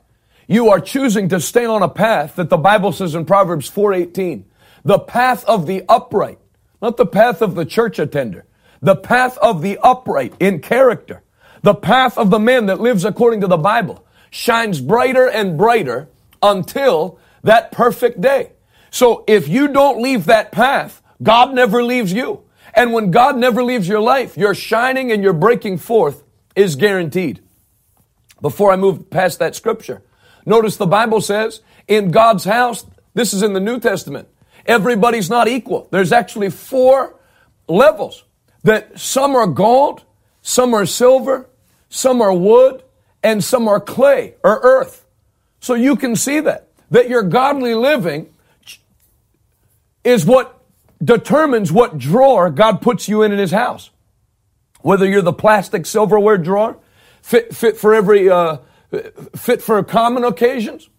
you 0.48 0.70
are 0.70 0.80
choosing 0.80 1.28
to 1.28 1.42
stay 1.42 1.66
on 1.66 1.84
a 1.84 1.90
path 1.90 2.38
that 2.38 2.50
the 2.50 2.58
Bible 2.58 2.94
says 2.94 3.16
in 3.16 3.26
Proverbs 3.26 3.70
4:18, 3.70 4.46
the 4.86 4.98
path 4.98 5.44
of 5.44 5.68
the 5.68 5.84
upright, 5.90 6.40
not 6.82 6.96
the 6.96 7.06
path 7.06 7.42
of 7.42 7.56
the 7.56 7.66
church 7.66 8.00
attender, 8.00 8.46
the 8.82 8.96
path 8.96 9.38
of 9.40 9.62
the 9.62 9.78
upright 9.84 10.36
in 10.40 10.62
character, 10.62 11.22
the 11.64 11.76
path 11.76 12.18
of 12.18 12.30
the 12.30 12.40
man 12.40 12.68
that 12.68 12.80
lives 12.80 13.04
according 13.04 13.42
to 13.42 13.48
the 13.48 13.58
Bible 13.58 14.06
shines 14.30 14.80
brighter 14.80 15.28
and 15.28 15.58
brighter 15.58 16.08
until 16.42 17.20
that 17.44 17.74
perfect 17.74 18.22
day. 18.22 18.54
So 18.90 19.26
if 19.28 19.50
you 19.50 19.68
don't 19.68 20.02
leave 20.02 20.28
that 20.28 20.54
path, 20.54 21.02
God 21.22 21.54
never 21.54 21.84
leaves 21.84 22.14
you. 22.14 22.44
And 22.74 22.94
when 22.94 23.12
God 23.12 23.36
never 23.36 23.62
leaves 23.66 23.90
your 23.90 24.00
life, 24.00 24.38
you're 24.38 24.56
shining 24.56 25.12
and 25.12 25.22
you're 25.22 25.34
breaking 25.34 25.80
forth 25.80 26.24
is 26.58 26.76
guaranteed. 26.76 27.40
Before 28.42 28.72
I 28.74 28.76
move 28.76 29.10
past 29.10 29.40
that 29.40 29.56
scripture, 29.56 30.02
notice 30.46 30.76
the 30.76 30.88
Bible 30.88 31.22
says 31.22 31.62
in 31.88 32.12
God's 32.12 32.44
house, 32.44 32.86
this 33.14 33.34
is 33.34 33.44
in 33.44 33.54
the 33.54 33.60
New 33.60 33.80
Testament, 33.80 34.28
everybody's 34.66 35.30
not 35.30 35.48
equal. 35.48 35.88
There's 35.92 36.12
actually 36.12 36.50
four 36.50 37.16
levels 37.68 38.24
that 38.64 39.00
some 39.00 39.36
are 39.36 39.48
gold, 39.48 40.04
some 40.42 40.74
are 40.74 40.86
silver, 40.86 41.48
some 41.90 42.22
are 42.22 42.34
wood, 42.34 42.84
and 43.22 43.44
some 43.44 43.68
are 43.68 43.80
clay 43.80 44.34
or 44.44 44.60
earth. 44.64 45.06
So 45.60 45.76
you 45.76 45.96
can 45.96 46.16
see 46.16 46.40
that, 46.40 46.70
that 46.90 47.08
your 47.08 47.22
godly 47.22 47.76
living 47.76 48.34
is 50.04 50.26
what 50.26 50.60
determines 51.04 51.72
what 51.72 52.00
drawer 52.00 52.50
God 52.50 52.82
puts 52.82 53.08
you 53.08 53.22
in 53.22 53.32
in 53.32 53.38
His 53.38 53.52
house. 53.52 53.92
Whether 54.88 55.06
you're 55.06 55.22
the 55.22 55.34
plastic 55.34 55.86
silverware 55.86 56.38
drawer, 56.38 56.78
fit, 57.22 57.54
fit 57.54 57.76
for 57.76 57.94
every, 57.94 58.30
uh, 58.30 58.60
fit 59.36 59.62
for 59.62 59.84
common 59.84 60.24
occasions, 60.24 60.90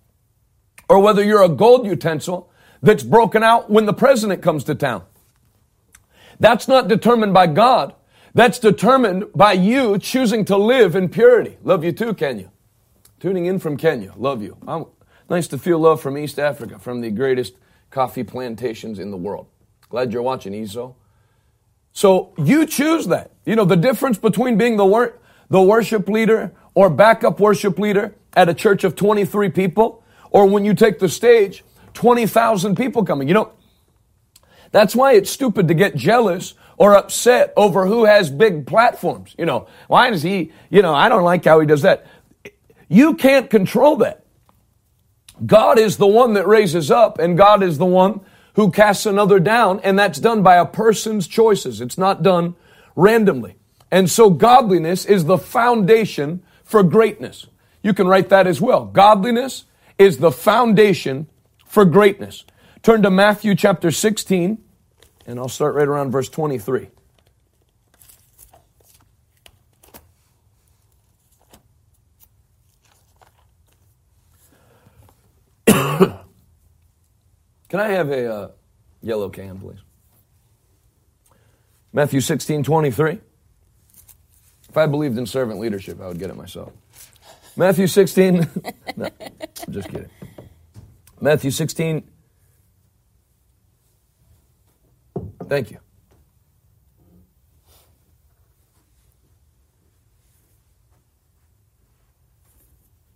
or 0.90 1.00
whether 1.00 1.24
you're 1.24 1.42
a 1.42 1.48
gold 1.48 1.86
utensil 1.86 2.52
that's 2.82 3.02
broken 3.02 3.42
out 3.42 3.70
when 3.70 3.86
the 3.86 3.94
president 3.94 4.42
comes 4.42 4.64
to 4.64 4.74
town. 4.74 5.04
That's 6.38 6.68
not 6.68 6.88
determined 6.88 7.32
by 7.32 7.46
God. 7.46 7.94
That's 8.34 8.58
determined 8.58 9.32
by 9.34 9.54
you 9.54 9.98
choosing 9.98 10.44
to 10.44 10.58
live 10.58 10.94
in 10.94 11.08
purity. 11.08 11.56
Love 11.62 11.82
you 11.82 11.92
too, 11.92 12.12
Kenya. 12.12 12.50
Tuning 13.20 13.46
in 13.46 13.58
from 13.58 13.78
Kenya. 13.78 14.12
Love 14.18 14.42
you. 14.42 14.58
I'm, 14.66 14.84
nice 15.30 15.48
to 15.48 15.56
feel 15.56 15.78
love 15.78 16.02
from 16.02 16.18
East 16.18 16.38
Africa, 16.38 16.78
from 16.78 17.00
the 17.00 17.10
greatest 17.10 17.54
coffee 17.88 18.22
plantations 18.22 18.98
in 18.98 19.10
the 19.10 19.16
world. 19.16 19.46
Glad 19.88 20.12
you're 20.12 20.20
watching, 20.20 20.52
Iso. 20.52 20.94
So 21.98 22.32
you 22.38 22.64
choose 22.64 23.08
that. 23.08 23.32
You 23.44 23.56
know, 23.56 23.64
the 23.64 23.74
difference 23.74 24.18
between 24.18 24.56
being 24.56 24.76
the, 24.76 24.86
wor- 24.86 25.18
the 25.50 25.60
worship 25.60 26.08
leader 26.08 26.52
or 26.72 26.90
backup 26.90 27.40
worship 27.40 27.76
leader 27.76 28.14
at 28.34 28.48
a 28.48 28.54
church 28.54 28.84
of 28.84 28.94
23 28.94 29.48
people, 29.48 30.04
or 30.30 30.46
when 30.46 30.64
you 30.64 30.74
take 30.74 31.00
the 31.00 31.08
stage, 31.08 31.64
20,000 31.94 32.76
people 32.76 33.04
coming. 33.04 33.26
You 33.26 33.34
know, 33.34 33.52
that's 34.70 34.94
why 34.94 35.14
it's 35.14 35.28
stupid 35.28 35.66
to 35.66 35.74
get 35.74 35.96
jealous 35.96 36.54
or 36.76 36.94
upset 36.94 37.52
over 37.56 37.84
who 37.88 38.04
has 38.04 38.30
big 38.30 38.64
platforms. 38.64 39.34
You 39.36 39.46
know, 39.46 39.66
why 39.88 40.10
does 40.10 40.22
he, 40.22 40.52
you 40.70 40.82
know, 40.82 40.94
I 40.94 41.08
don't 41.08 41.24
like 41.24 41.44
how 41.44 41.58
he 41.58 41.66
does 41.66 41.82
that. 41.82 42.06
You 42.88 43.14
can't 43.14 43.50
control 43.50 43.96
that. 43.96 44.24
God 45.44 45.80
is 45.80 45.96
the 45.96 46.06
one 46.06 46.34
that 46.34 46.46
raises 46.46 46.92
up 46.92 47.18
and 47.18 47.36
God 47.36 47.64
is 47.64 47.76
the 47.76 47.86
one 47.86 48.20
who 48.58 48.72
casts 48.72 49.06
another 49.06 49.38
down 49.38 49.78
and 49.84 49.96
that's 49.96 50.18
done 50.18 50.42
by 50.42 50.56
a 50.56 50.66
person's 50.66 51.28
choices. 51.28 51.80
It's 51.80 51.96
not 51.96 52.24
done 52.24 52.56
randomly. 52.96 53.54
And 53.88 54.10
so 54.10 54.30
godliness 54.30 55.04
is 55.04 55.26
the 55.26 55.38
foundation 55.38 56.42
for 56.64 56.82
greatness. 56.82 57.46
You 57.84 57.94
can 57.94 58.08
write 58.08 58.30
that 58.30 58.48
as 58.48 58.60
well. 58.60 58.86
Godliness 58.86 59.64
is 59.96 60.18
the 60.18 60.32
foundation 60.32 61.28
for 61.66 61.84
greatness. 61.84 62.44
Turn 62.82 63.02
to 63.02 63.10
Matthew 63.12 63.54
chapter 63.54 63.92
16 63.92 64.58
and 65.24 65.38
I'll 65.38 65.48
start 65.48 65.76
right 65.76 65.86
around 65.86 66.10
verse 66.10 66.28
23. 66.28 66.88
I 77.74 77.88
have 77.88 78.10
a 78.10 78.32
uh, 78.32 78.48
yellow 79.02 79.28
can, 79.28 79.58
please? 79.58 79.78
Matthew 81.92 82.20
16, 82.20 82.62
23. 82.62 83.20
If 84.68 84.76
I 84.76 84.86
believed 84.86 85.18
in 85.18 85.26
servant 85.26 85.60
leadership, 85.60 86.00
I 86.00 86.08
would 86.08 86.18
get 86.18 86.30
it 86.30 86.36
myself. 86.36 86.72
Matthew 87.56 87.86
16, 87.86 88.48
no, 88.96 89.08
I'm 89.20 89.72
just 89.72 89.88
kidding. 89.88 90.10
Matthew 91.20 91.50
16, 91.50 92.04
Thank 95.48 95.70
you. 95.70 95.78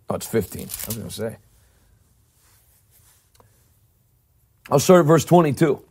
Oh, 0.09 0.15
it's 0.15 0.27
15. 0.27 0.61
I 0.61 0.65
was 0.87 0.97
going 0.97 1.09
to 1.09 1.13
say. 1.13 1.37
I'll 4.69 4.79
start 4.79 5.01
at 5.01 5.05
verse 5.05 5.25
22. 5.25 5.83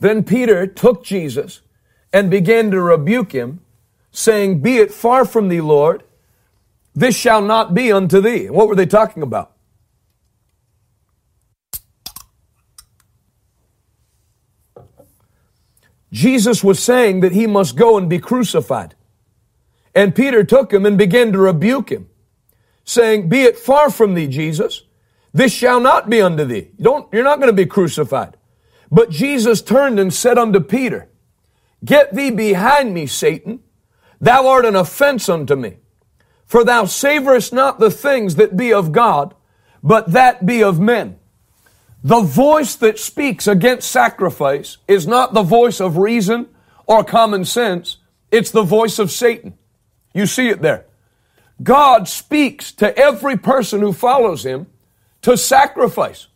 Then 0.00 0.24
Peter 0.24 0.66
took 0.66 1.04
Jesus 1.04 1.60
and 2.12 2.30
began 2.30 2.70
to 2.70 2.80
rebuke 2.80 3.32
him, 3.32 3.60
saying, 4.10 4.60
Be 4.60 4.78
it 4.78 4.92
far 4.92 5.24
from 5.24 5.48
thee, 5.48 5.60
Lord, 5.60 6.04
this 6.94 7.16
shall 7.16 7.42
not 7.42 7.74
be 7.74 7.90
unto 7.90 8.20
thee. 8.20 8.48
What 8.48 8.68
were 8.68 8.76
they 8.76 8.86
talking 8.86 9.22
about? 9.22 9.52
Jesus 16.12 16.62
was 16.62 16.80
saying 16.80 17.20
that 17.20 17.32
he 17.32 17.48
must 17.48 17.74
go 17.74 17.98
and 17.98 18.08
be 18.08 18.20
crucified. 18.20 18.94
And 19.96 20.14
Peter 20.14 20.44
took 20.44 20.72
him 20.72 20.86
and 20.86 20.96
began 20.96 21.32
to 21.32 21.38
rebuke 21.38 21.90
him, 21.90 22.08
saying, 22.84 23.28
Be 23.28 23.42
it 23.42 23.58
far 23.58 23.90
from 23.90 24.14
thee, 24.14 24.28
Jesus. 24.28 24.82
This 25.34 25.52
shall 25.52 25.80
not 25.80 26.08
be 26.08 26.22
unto 26.22 26.44
thee. 26.44 26.70
Don't, 26.80 27.12
you're 27.12 27.24
not 27.24 27.40
going 27.40 27.50
to 27.50 27.52
be 27.52 27.66
crucified. 27.66 28.36
But 28.90 29.10
Jesus 29.10 29.60
turned 29.60 29.98
and 29.98 30.14
said 30.14 30.38
unto 30.38 30.60
Peter, 30.60 31.08
Get 31.84 32.14
thee 32.14 32.30
behind 32.30 32.94
me, 32.94 33.06
Satan. 33.06 33.60
Thou 34.20 34.46
art 34.46 34.64
an 34.64 34.76
offense 34.76 35.28
unto 35.28 35.56
me. 35.56 35.78
For 36.46 36.64
thou 36.64 36.84
savorest 36.84 37.52
not 37.52 37.80
the 37.80 37.90
things 37.90 38.36
that 38.36 38.56
be 38.56 38.72
of 38.72 38.92
God, 38.92 39.34
but 39.82 40.12
that 40.12 40.46
be 40.46 40.62
of 40.62 40.78
men. 40.78 41.18
The 42.04 42.20
voice 42.20 42.76
that 42.76 43.00
speaks 43.00 43.48
against 43.48 43.90
sacrifice 43.90 44.76
is 44.86 45.06
not 45.06 45.34
the 45.34 45.42
voice 45.42 45.80
of 45.80 45.96
reason 45.96 46.46
or 46.86 47.02
common 47.02 47.44
sense. 47.44 47.96
It's 48.30 48.52
the 48.52 48.62
voice 48.62 49.00
of 49.00 49.10
Satan. 49.10 49.58
You 50.12 50.26
see 50.26 50.48
it 50.48 50.62
there. 50.62 50.86
God 51.62 52.06
speaks 52.06 52.70
to 52.72 52.96
every 52.96 53.36
person 53.36 53.80
who 53.80 53.92
follows 53.92 54.44
him 54.44 54.68
to 55.24 55.38
sacrifice. 55.38 56.28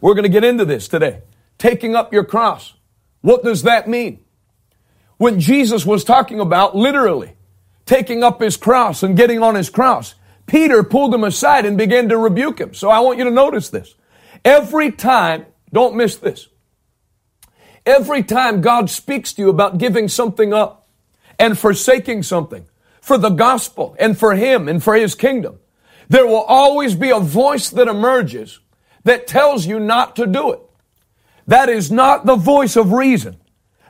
We're 0.00 0.14
going 0.14 0.24
to 0.24 0.30
get 0.30 0.44
into 0.44 0.64
this 0.64 0.88
today. 0.88 1.20
Taking 1.58 1.94
up 1.94 2.10
your 2.10 2.24
cross. 2.24 2.72
What 3.20 3.44
does 3.44 3.64
that 3.64 3.86
mean? 3.86 4.24
When 5.18 5.38
Jesus 5.38 5.84
was 5.84 6.02
talking 6.02 6.40
about 6.40 6.74
literally 6.74 7.34
taking 7.84 8.24
up 8.24 8.40
his 8.40 8.56
cross 8.56 9.02
and 9.02 9.14
getting 9.14 9.42
on 9.42 9.56
his 9.56 9.68
cross, 9.68 10.14
Peter 10.46 10.82
pulled 10.82 11.12
him 11.12 11.22
aside 11.22 11.66
and 11.66 11.76
began 11.76 12.08
to 12.08 12.16
rebuke 12.16 12.58
him. 12.58 12.72
So 12.72 12.88
I 12.88 13.00
want 13.00 13.18
you 13.18 13.24
to 13.24 13.30
notice 13.30 13.68
this. 13.68 13.94
Every 14.42 14.90
time, 14.90 15.44
don't 15.70 15.96
miss 15.96 16.16
this. 16.16 16.48
Every 17.84 18.22
time 18.22 18.62
God 18.62 18.88
speaks 18.88 19.34
to 19.34 19.42
you 19.42 19.50
about 19.50 19.76
giving 19.76 20.08
something 20.08 20.54
up 20.54 20.88
and 21.38 21.58
forsaking 21.58 22.22
something 22.22 22.66
for 23.02 23.18
the 23.18 23.30
gospel 23.30 23.94
and 23.98 24.18
for 24.18 24.34
Him 24.34 24.66
and 24.66 24.82
for 24.82 24.94
His 24.94 25.14
kingdom, 25.14 25.58
there 26.10 26.26
will 26.26 26.42
always 26.42 26.96
be 26.96 27.10
a 27.10 27.20
voice 27.20 27.70
that 27.70 27.86
emerges 27.86 28.58
that 29.04 29.28
tells 29.28 29.64
you 29.64 29.78
not 29.78 30.16
to 30.16 30.26
do 30.26 30.50
it. 30.50 30.60
That 31.46 31.68
is 31.68 31.90
not 31.90 32.26
the 32.26 32.34
voice 32.34 32.76
of 32.76 32.92
reason. 32.92 33.36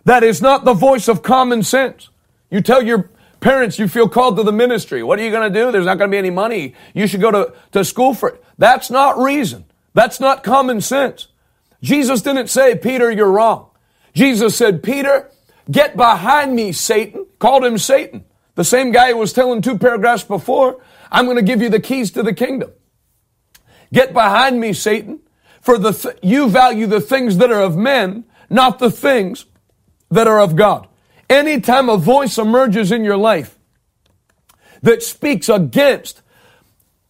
That 0.05 0.23
is 0.23 0.43
not 0.43 0.67
the 0.67 0.75
voice 0.75 1.09
of 1.09 1.23
common 1.23 1.63
sense. 1.63 2.11
You 2.51 2.61
tell 2.61 2.83
your 2.83 3.11
parents 3.41 3.79
you 3.79 3.89
feel 3.89 4.07
called 4.07 4.37
to 4.37 4.43
the 4.43 4.53
ministry. 4.53 5.03
What 5.03 5.19
are 5.19 5.25
you 5.25 5.31
going 5.31 5.51
to 5.51 5.59
do? 5.61 5.73
There's 5.73 5.87
not 5.87 5.97
going 5.97 6.11
to 6.11 6.15
be 6.15 6.19
any 6.19 6.31
money. 6.31 6.75
You 6.93 7.07
should 7.07 7.23
go 7.23 7.31
to, 7.31 7.55
to 7.73 7.87
school 7.87 8.13
for 8.13 8.29
it. 8.29 8.45
That's 8.59 8.91
not 8.91 9.19
reason. 9.19 9.65
That's 9.95 10.21
not 10.21 10.45
common 10.45 10.83
sense. 10.83 11.29
Jesus 11.83 12.21
didn't 12.21 12.49
say, 12.49 12.77
Peter, 12.77 13.11
you're 13.11 13.33
wrong. 13.33 13.71
Jesus 14.13 14.57
said, 14.57 14.83
Peter, 14.83 15.31
get 15.71 15.97
behind 15.97 16.55
me, 16.55 16.73
Satan. 16.73 17.27
Called 17.39 17.65
him 17.65 17.79
Satan. 17.79 18.27
The 18.61 18.65
same 18.65 18.93
guy 18.93 19.13
who 19.13 19.17
was 19.17 19.33
telling 19.33 19.63
two 19.63 19.79
paragraphs 19.79 20.23
before, 20.23 20.83
I'm 21.11 21.25
going 21.25 21.39
to 21.39 21.43
give 21.43 21.63
you 21.63 21.71
the 21.71 21.81
keys 21.81 22.11
to 22.11 22.23
the 22.23 22.35
kingdom. 22.35 22.71
Get 23.91 24.13
behind 24.13 24.61
me, 24.61 24.75
Satan, 24.75 25.21
for 25.63 25.79
the 25.79 25.93
th- 25.93 26.19
you 26.23 26.47
value 26.47 26.87
the 26.87 27.01
things 27.01 27.39
that 27.39 27.51
are 27.51 27.63
of 27.63 27.79
men, 27.79 28.25
not 28.51 28.79
the 28.79 28.91
things 28.91 29.47
that 30.11 30.29
are 30.29 30.39
of 30.39 30.57
God. 30.57 30.89
Anytime 31.31 31.89
a 31.89 31.97
voice 31.97 32.37
emerges 32.37 32.93
in 32.93 33.03
your 33.03 33.17
life 33.17 33.59
that 34.83 35.03
speaks 35.03 35.49
against 35.49 36.21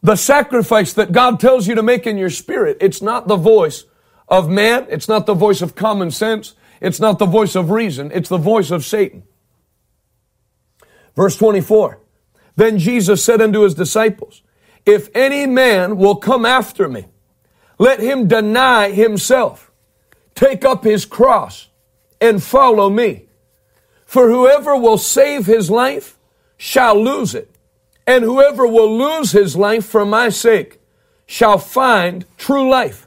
the 0.05 0.15
sacrifice 0.15 0.93
that 0.93 1.11
God 1.11 1.41
tells 1.41 1.67
you 1.67 1.75
to 1.75 1.83
make 1.83 2.07
in 2.07 2.17
your 2.17 2.31
spirit, 2.31 2.77
it's 2.81 3.03
not 3.03 3.27
the 3.27 3.35
voice 3.35 3.87
of 4.29 4.49
man, 4.49 4.87
it's 4.89 5.09
not 5.09 5.27
the 5.27 5.35
voice 5.35 5.63
of 5.63 5.75
common 5.75 6.13
sense, 6.13 6.55
it's 6.81 7.01
not 7.01 7.19
the 7.19 7.27
voice 7.27 7.57
of 7.57 7.73
reason, 7.73 8.13
it's 8.15 8.29
the 8.29 8.39
voice 8.39 8.71
of 8.71 8.85
Satan. 8.85 9.25
Verse 11.17 11.37
24. 11.37 11.99
Then 12.57 12.79
Jesus 12.79 13.25
said 13.25 13.41
unto 13.41 13.63
his 13.63 13.75
disciples, 13.75 14.43
If 14.85 15.09
any 15.15 15.47
man 15.47 15.97
will 15.97 16.17
come 16.17 16.45
after 16.45 16.89
me, 16.89 17.07
let 17.79 18.01
him 18.01 18.29
deny 18.29 18.91
himself, 18.91 19.71
take 20.35 20.65
up 20.65 20.85
his 20.85 21.07
cross, 21.07 21.69
and 22.21 22.43
follow 22.43 22.91
me. 22.91 23.27
For 24.05 24.29
whoever 24.29 24.77
will 24.77 24.99
save 24.99 25.47
his 25.47 25.71
life 25.71 26.19
shall 26.57 27.03
lose 27.03 27.35
it, 27.35 27.55
and 28.07 28.25
whoever 28.25 28.67
will 28.67 28.99
lose 28.99 29.33
his 29.33 29.57
life 29.57 29.87
for 29.87 30.05
my 30.05 30.29
sake 30.29 30.81
shall 31.27 31.59
find 31.59 32.27
true 32.37 32.69
life. 32.69 33.07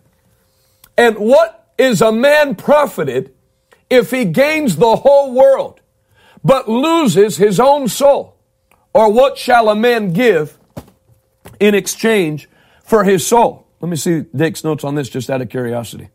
And 0.98 1.18
what 1.18 1.72
is 1.78 2.02
a 2.02 2.12
man 2.12 2.56
profited 2.56 3.34
if 3.90 4.12
he 4.12 4.26
gains 4.26 4.78
the 4.78 4.96
whole 4.96 5.34
world, 5.34 5.82
but 6.44 6.70
loses 6.70 7.38
his 7.38 7.60
own 7.60 7.88
soul? 7.88 8.38
Or 8.94 9.12
what 9.12 9.38
shall 9.38 9.70
a 9.70 9.76
man 9.76 10.14
give 10.14 10.58
in 11.60 11.74
exchange 11.74 12.50
for 12.84 13.04
his 13.04 13.26
soul? 13.26 13.68
Let 13.82 13.90
me 13.90 13.96
see 13.96 14.22
Dake's 14.36 14.64
notes 14.64 14.84
on 14.84 14.96
this 14.96 15.10
just 15.10 15.30
out 15.30 15.42
of 15.42 15.50
curiosity. 15.50 16.10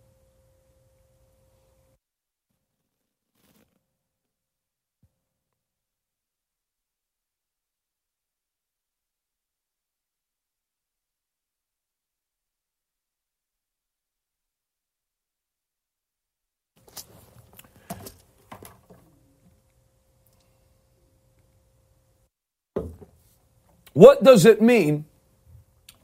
What 23.98 24.22
does 24.22 24.44
it 24.44 24.62
mean 24.62 25.06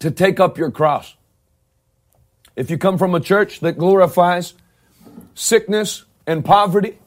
to 0.01 0.11
take 0.11 0.41
up 0.41 0.59
your 0.59 0.73
cross? 0.73 1.15
If 2.57 2.69
you 2.69 2.77
come 2.77 2.99
from 2.99 3.15
a 3.15 3.21
church 3.21 3.61
that 3.61 3.79
glorifies 3.79 4.55
sickness 5.37 6.05
and 6.27 6.45
poverty, 6.45 6.99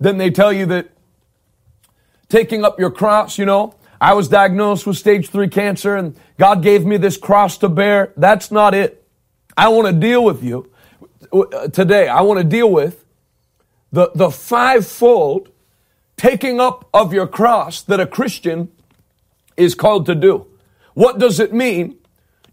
then 0.00 0.16
they 0.16 0.30
tell 0.30 0.50
you 0.50 0.64
that 0.64 0.92
taking 2.30 2.64
up 2.64 2.80
your 2.80 2.90
cross, 2.90 3.36
you 3.36 3.44
know, 3.44 3.74
I 4.00 4.14
was 4.14 4.28
diagnosed 4.28 4.86
with 4.86 4.96
stage 4.96 5.28
three 5.28 5.48
cancer 5.48 5.94
and 5.94 6.18
God 6.38 6.62
gave 6.62 6.86
me 6.86 6.96
this 6.96 7.18
cross 7.18 7.58
to 7.58 7.68
bear. 7.68 8.14
That's 8.16 8.50
not 8.50 8.72
it. 8.72 9.06
I 9.58 9.68
want 9.68 9.88
to 9.88 9.92
deal 9.92 10.24
with 10.24 10.42
you 10.42 10.70
uh, 11.34 11.68
today. 11.68 12.08
I 12.08 12.22
want 12.22 12.38
to 12.38 12.44
deal 12.44 12.70
with 12.70 13.04
the, 13.92 14.10
the 14.14 14.30
fivefold 14.30 15.50
taking 16.16 16.60
up 16.60 16.88
of 16.94 17.12
your 17.12 17.26
cross 17.26 17.82
that 17.82 18.00
a 18.00 18.06
Christian 18.06 18.72
is 19.56 19.74
called 19.74 20.06
to 20.06 20.14
do. 20.14 20.46
What 20.94 21.18
does 21.18 21.40
it 21.40 21.52
mean 21.52 21.96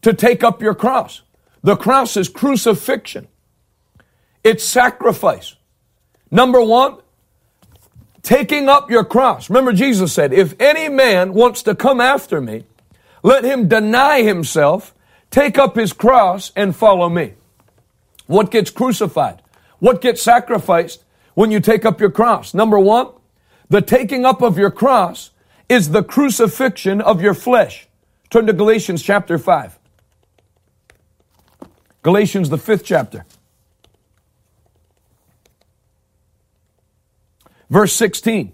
to 0.01 0.13
take 0.13 0.43
up 0.43 0.62
your 0.62 0.75
cross? 0.75 1.21
The 1.63 1.75
cross 1.75 2.15
is 2.17 2.29
crucifixion. 2.29 3.27
It's 4.43 4.63
sacrifice. 4.63 5.55
Number 6.31 6.62
one, 6.62 6.97
taking 8.21 8.69
up 8.69 8.89
your 8.89 9.03
cross. 9.03 9.49
Remember 9.49 9.73
Jesus 9.73 10.13
said, 10.13 10.33
if 10.33 10.55
any 10.60 10.89
man 10.89 11.33
wants 11.33 11.63
to 11.63 11.75
come 11.75 11.99
after 11.99 12.39
me, 12.39 12.65
let 13.23 13.43
him 13.43 13.67
deny 13.67 14.21
himself, 14.21 14.93
take 15.31 15.57
up 15.57 15.75
his 15.75 15.93
cross 15.93 16.51
and 16.55 16.75
follow 16.75 17.10
me. 17.10 17.33
What 18.27 18.51
gets 18.51 18.69
crucified? 18.69 19.41
What 19.79 20.01
gets 20.01 20.21
sacrificed 20.21 21.03
when 21.33 21.51
you 21.51 21.60
take 21.60 21.86
up 21.86 21.99
your 21.99 22.12
cross? 22.12 22.53
Number 22.53 22.79
one, 22.79 23.10
the 23.69 23.81
taking 23.81 24.25
up 24.25 24.41
of 24.41 24.57
your 24.57 24.71
cross 24.71 25.31
is 25.69 25.89
the 25.89 26.03
crucifixion 26.03 27.01
of 27.01 27.21
your 27.21 27.34
flesh. 27.34 27.88
Turn 28.30 28.47
to 28.47 28.53
Galatians 28.53 29.01
chapter 29.01 29.38
5. 29.38 29.77
Galatians, 32.03 32.49
the 32.49 32.58
fifth 32.58 32.86
chapter. 32.86 33.25
Verse 37.69 37.93
16. 37.93 38.53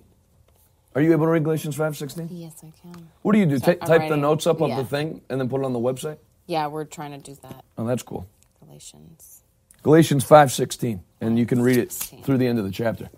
Are 0.96 1.02
you 1.02 1.12
able 1.12 1.26
to 1.26 1.32
read 1.32 1.44
Galatians 1.44 1.76
5 1.76 1.98
16? 1.98 2.30
Yes, 2.32 2.64
I 2.64 2.72
can. 2.82 3.10
What 3.22 3.34
do 3.34 3.40
you 3.40 3.46
do? 3.46 3.60
So 3.60 3.72
I'm 3.72 3.80
type 3.80 4.10
the 4.10 4.18
notes 4.18 4.46
up 4.46 4.62
of 4.62 4.70
yeah. 4.70 4.78
the 4.78 4.86
thing 4.86 5.22
and 5.30 5.40
then 5.40 5.50
put 5.50 5.62
it 5.62 5.66
on 5.66 5.74
the 5.74 5.80
website? 5.80 6.18
Yeah, 6.46 6.68
we're 6.68 6.86
trying 6.86 7.12
to 7.12 7.18
do 7.18 7.38
that. 7.42 7.64
Oh, 7.78 7.86
that's 7.86 8.04
cool. 8.04 8.28
Galatians. 8.64 9.42
Galatians 9.82 10.24
5 10.24 10.52
16. 10.52 11.04
And 11.22 11.40
you 11.40 11.46
can 11.46 11.62
read 11.62 11.78
it 11.78 11.92
16. 11.92 12.24
through 12.24 12.38
the 12.38 12.48
end 12.48 12.60
of 12.60 12.66
the 12.66 12.72
chapter. 12.72 13.10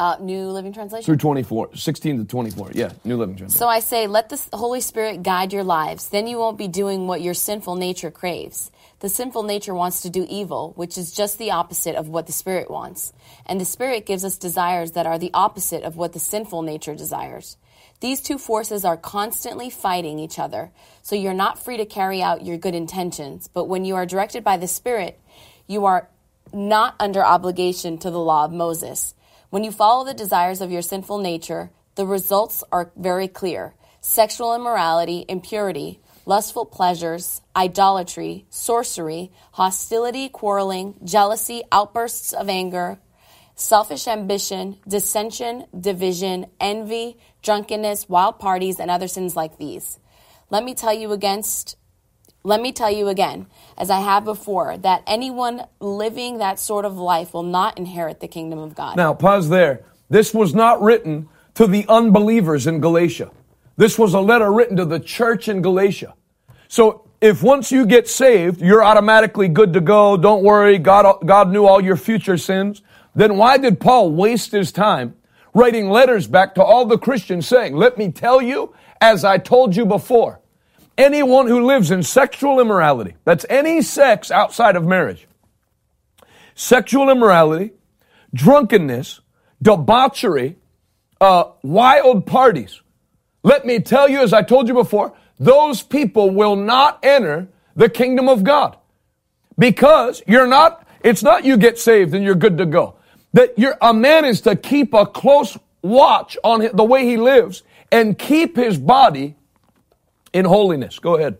Uh, 0.00 0.16
New 0.18 0.48
Living 0.48 0.72
Translation. 0.72 1.04
Through 1.04 1.18
24, 1.18 1.76
16 1.76 2.18
to 2.20 2.24
24. 2.24 2.70
Yeah, 2.72 2.92
New 3.04 3.18
Living 3.18 3.36
Translation. 3.36 3.58
So 3.58 3.68
I 3.68 3.80
say, 3.80 4.06
let 4.06 4.30
the 4.30 4.42
Holy 4.50 4.80
Spirit 4.80 5.22
guide 5.22 5.52
your 5.52 5.62
lives. 5.62 6.08
Then 6.08 6.26
you 6.26 6.38
won't 6.38 6.56
be 6.56 6.68
doing 6.68 7.06
what 7.06 7.20
your 7.20 7.34
sinful 7.34 7.76
nature 7.76 8.10
craves. 8.10 8.70
The 9.00 9.10
sinful 9.10 9.42
nature 9.42 9.74
wants 9.74 10.00
to 10.00 10.08
do 10.08 10.24
evil, 10.26 10.72
which 10.74 10.96
is 10.96 11.12
just 11.12 11.36
the 11.36 11.50
opposite 11.50 11.96
of 11.96 12.08
what 12.08 12.26
the 12.26 12.32
Spirit 12.32 12.70
wants. 12.70 13.12
And 13.44 13.60
the 13.60 13.66
Spirit 13.66 14.06
gives 14.06 14.24
us 14.24 14.38
desires 14.38 14.92
that 14.92 15.04
are 15.04 15.18
the 15.18 15.32
opposite 15.34 15.82
of 15.82 15.98
what 15.98 16.14
the 16.14 16.18
sinful 16.18 16.62
nature 16.62 16.94
desires. 16.94 17.58
These 18.00 18.22
two 18.22 18.38
forces 18.38 18.86
are 18.86 18.96
constantly 18.96 19.68
fighting 19.68 20.18
each 20.18 20.38
other, 20.38 20.70
so 21.02 21.14
you're 21.14 21.34
not 21.34 21.62
free 21.62 21.76
to 21.76 21.84
carry 21.84 22.22
out 22.22 22.46
your 22.46 22.56
good 22.56 22.74
intentions. 22.74 23.48
But 23.48 23.68
when 23.68 23.84
you 23.84 23.96
are 23.96 24.06
directed 24.06 24.44
by 24.44 24.56
the 24.56 24.66
Spirit, 24.66 25.20
you 25.66 25.84
are 25.84 26.08
not 26.54 26.94
under 26.98 27.22
obligation 27.22 27.98
to 27.98 28.10
the 28.10 28.18
law 28.18 28.46
of 28.46 28.50
Moses. 28.50 29.14
When 29.50 29.64
you 29.64 29.72
follow 29.72 30.04
the 30.04 30.14
desires 30.14 30.60
of 30.60 30.70
your 30.70 30.80
sinful 30.80 31.18
nature, 31.18 31.72
the 31.96 32.06
results 32.06 32.62
are 32.70 32.92
very 32.96 33.26
clear 33.26 33.74
sexual 34.00 34.54
immorality, 34.54 35.24
impurity, 35.28 36.00
lustful 36.24 36.64
pleasures, 36.64 37.42
idolatry, 37.56 38.46
sorcery, 38.48 39.32
hostility, 39.52 40.28
quarreling, 40.28 40.94
jealousy, 41.02 41.62
outbursts 41.72 42.32
of 42.32 42.48
anger, 42.48 43.00
selfish 43.56 44.06
ambition, 44.06 44.78
dissension, 44.86 45.66
division, 45.78 46.46
envy, 46.60 47.18
drunkenness, 47.42 48.08
wild 48.08 48.38
parties, 48.38 48.78
and 48.78 48.88
other 48.88 49.08
sins 49.08 49.34
like 49.34 49.58
these. 49.58 49.98
Let 50.48 50.62
me 50.62 50.74
tell 50.74 50.94
you 50.94 51.10
against 51.10 51.76
let 52.42 52.60
me 52.60 52.72
tell 52.72 52.90
you 52.90 53.08
again, 53.08 53.46
as 53.76 53.90
I 53.90 54.00
have 54.00 54.24
before, 54.24 54.78
that 54.78 55.02
anyone 55.06 55.64
living 55.78 56.38
that 56.38 56.58
sort 56.58 56.84
of 56.84 56.96
life 56.96 57.34
will 57.34 57.42
not 57.42 57.76
inherit 57.78 58.20
the 58.20 58.28
kingdom 58.28 58.58
of 58.58 58.74
God. 58.74 58.96
Now, 58.96 59.12
pause 59.14 59.48
there. 59.48 59.84
This 60.08 60.32
was 60.32 60.54
not 60.54 60.80
written 60.80 61.28
to 61.54 61.66
the 61.66 61.84
unbelievers 61.88 62.66
in 62.66 62.80
Galatia. 62.80 63.30
This 63.76 63.98
was 63.98 64.14
a 64.14 64.20
letter 64.20 64.52
written 64.52 64.76
to 64.76 64.84
the 64.84 65.00
church 65.00 65.48
in 65.48 65.62
Galatia. 65.62 66.14
So, 66.68 67.06
if 67.20 67.42
once 67.42 67.70
you 67.70 67.84
get 67.84 68.08
saved, 68.08 68.62
you're 68.62 68.82
automatically 68.82 69.48
good 69.48 69.74
to 69.74 69.80
go, 69.80 70.16
don't 70.16 70.42
worry, 70.42 70.78
God, 70.78 71.18
God 71.26 71.50
knew 71.50 71.66
all 71.66 71.82
your 71.82 71.96
future 71.96 72.38
sins, 72.38 72.80
then 73.14 73.36
why 73.36 73.58
did 73.58 73.78
Paul 73.78 74.12
waste 74.12 74.52
his 74.52 74.72
time 74.72 75.16
writing 75.52 75.90
letters 75.90 76.26
back 76.26 76.54
to 76.54 76.62
all 76.62 76.86
the 76.86 76.96
Christians 76.96 77.46
saying, 77.46 77.76
let 77.76 77.98
me 77.98 78.10
tell 78.10 78.40
you, 78.40 78.74
as 79.00 79.24
I 79.24 79.38
told 79.38 79.76
you 79.76 79.84
before, 79.84 80.39
anyone 81.00 81.46
who 81.46 81.66
lives 81.66 81.90
in 81.90 82.02
sexual 82.02 82.60
immorality, 82.60 83.14
that's 83.24 83.46
any 83.48 83.82
sex 83.82 84.30
outside 84.30 84.76
of 84.76 84.84
marriage, 84.84 85.26
sexual 86.54 87.10
immorality, 87.10 87.72
drunkenness, 88.34 89.20
debauchery, 89.62 90.56
uh, 91.20 91.44
wild 91.62 92.26
parties. 92.26 92.80
Let 93.42 93.64
me 93.64 93.80
tell 93.80 94.08
you, 94.08 94.20
as 94.20 94.32
I 94.32 94.42
told 94.42 94.68
you 94.68 94.74
before, 94.74 95.14
those 95.38 95.82
people 95.82 96.30
will 96.30 96.56
not 96.56 96.98
enter 97.02 97.48
the 97.74 97.88
kingdom 97.88 98.28
of 98.28 98.44
God 98.44 98.76
because 99.58 100.22
you're 100.26 100.46
not, 100.46 100.86
it's 101.02 101.22
not 101.22 101.44
you 101.44 101.56
get 101.56 101.78
saved 101.78 102.14
and 102.14 102.22
you're 102.22 102.34
good 102.34 102.58
to 102.58 102.66
go. 102.66 102.96
That 103.32 103.58
you're, 103.58 103.76
a 103.80 103.94
man 103.94 104.24
is 104.24 104.42
to 104.42 104.56
keep 104.56 104.92
a 104.92 105.06
close 105.06 105.56
watch 105.82 106.36
on 106.44 106.68
the 106.74 106.84
way 106.84 107.06
he 107.06 107.16
lives 107.16 107.62
and 107.90 108.18
keep 108.18 108.56
his 108.56 108.76
body 108.76 109.36
in 110.32 110.44
holiness. 110.44 110.98
Go 110.98 111.16
ahead. 111.16 111.38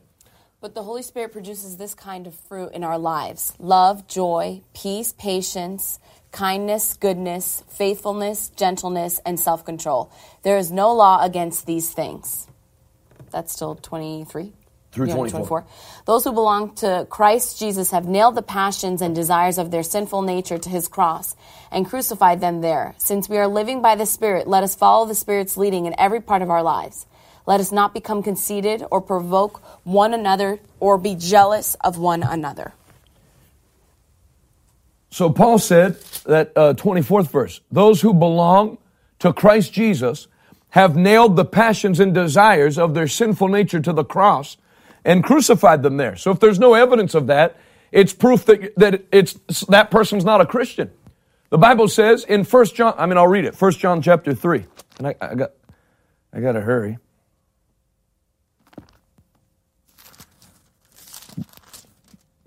But 0.61 0.74
the 0.74 0.83
Holy 0.83 1.03
Spirit 1.03 1.33
produces 1.33 1.79
this 1.79 1.94
kind 1.94 2.26
of 2.26 2.35
fruit 2.35 2.72
in 2.72 2.85
our 2.85 2.98
lives 2.98 3.55
love, 3.59 4.07
joy, 4.07 4.62
peace, 4.74 5.12
patience, 5.12 5.98
kindness, 6.33 6.96
goodness, 6.96 7.64
faithfulness, 7.68 8.50
gentleness, 8.50 9.20
and 9.24 9.40
self 9.40 9.64
control. 9.64 10.12
There 10.42 10.59
is 10.59 10.70
no 10.70 10.94
law 10.94 11.24
against 11.24 11.66
these 11.66 11.90
things. 11.90 12.46
That's 13.31 13.53
still 13.53 13.76
23? 13.76 14.53
Through 14.92 15.07
24. 15.07 15.31
24. 15.31 15.66
Those 16.05 16.24
who 16.24 16.33
belong 16.33 16.74
to 16.76 17.07
Christ 17.09 17.61
Jesus 17.61 17.92
have 17.92 18.07
nailed 18.07 18.35
the 18.35 18.42
passions 18.42 19.00
and 19.00 19.14
desires 19.14 19.57
of 19.57 19.70
their 19.70 19.85
sinful 19.85 20.22
nature 20.22 20.59
to 20.59 20.68
his 20.68 20.88
cross 20.88 21.37
and 21.70 21.87
crucified 21.87 22.40
them 22.40 22.61
there. 22.61 22.96
Since 22.98 23.29
we 23.29 23.38
are 23.38 23.46
living 23.46 23.83
by 23.83 23.94
the 23.94 24.05
Spirit, 24.05 24.48
let 24.48 24.64
us 24.64 24.74
follow 24.74 25.07
the 25.07 25.14
Spirit's 25.14 25.57
leading 25.57 25.87
in 25.87 25.94
every 25.96 26.20
part 26.20 26.42
of 26.42 26.50
our 26.50 26.64
lives. 26.64 27.07
Let 27.46 27.61
us 27.61 27.72
not 27.72 27.94
become 27.94 28.22
conceited 28.22 28.85
or 28.90 29.00
provoke 29.00 29.62
one 29.85 30.14
another 30.14 30.61
or 30.79 30.98
be 30.98 31.14
jealous 31.14 31.74
of 31.83 31.98
one 31.98 32.22
another. 32.22 32.72
So 35.11 35.31
Paul 35.31 35.59
said 35.59 36.00
that 36.24 36.53
uh, 36.57 36.74
24th 36.74 37.31
verse, 37.31 37.61
those 37.70 38.00
who 38.00 38.14
belong 38.14 38.79
to 39.18 39.33
Christ 39.33 39.72
Jesus 39.72 40.29
have 40.70 40.96
nailed 40.96 41.37
the 41.37 41.44
passions 41.44 41.98
and 41.98 42.14
desires 42.14 42.79
of 42.79 42.94
their 42.94 43.09
sinful 43.09 43.48
nature 43.48 43.81
to 43.81 43.92
the 43.92 44.05
cross 44.05 44.57
and 45.05 45.24
crucified 45.24 45.83
them 45.83 45.96
there. 45.96 46.14
So 46.14 46.31
if 46.31 46.38
there's 46.38 46.59
no 46.59 46.74
evidence 46.74 47.14
of 47.14 47.26
that, 47.26 47.57
it's 47.90 48.12
proof 48.12 48.44
that, 48.44 48.72
that 48.76 49.05
it's, 49.11 49.33
that 49.66 49.90
person's 49.90 50.24
not 50.24 50.40
a 50.40 50.46
Christian. 50.46 50.90
The 51.48 51.59
Bible 51.59 51.88
says 51.88 52.24
in 52.24 52.44
First 52.44 52.76
John, 52.76 52.94
I 52.96 53.07
mean, 53.07 53.18
I'll 53.18 53.26
read 53.26 53.44
it, 53.44 53.57
First 53.57 53.81
John 53.81 54.00
chapter 54.00 54.33
3. 54.33 54.64
And 54.98 55.09
I, 55.09 55.14
I 55.20 55.35
got, 55.35 55.50
I 56.33 56.40
got 56.40 56.53
to 56.53 56.61
hurry. 56.61 56.98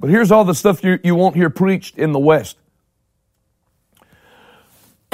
But 0.04 0.10
here's 0.10 0.32
all 0.34 0.44
the 0.44 0.54
stuff 0.54 0.84
you, 0.84 1.00
you 1.02 1.16
won't 1.16 1.34
hear 1.34 1.50
preached 1.50 1.98
in 1.98 2.12
the 2.12 2.20
West. 2.20 2.58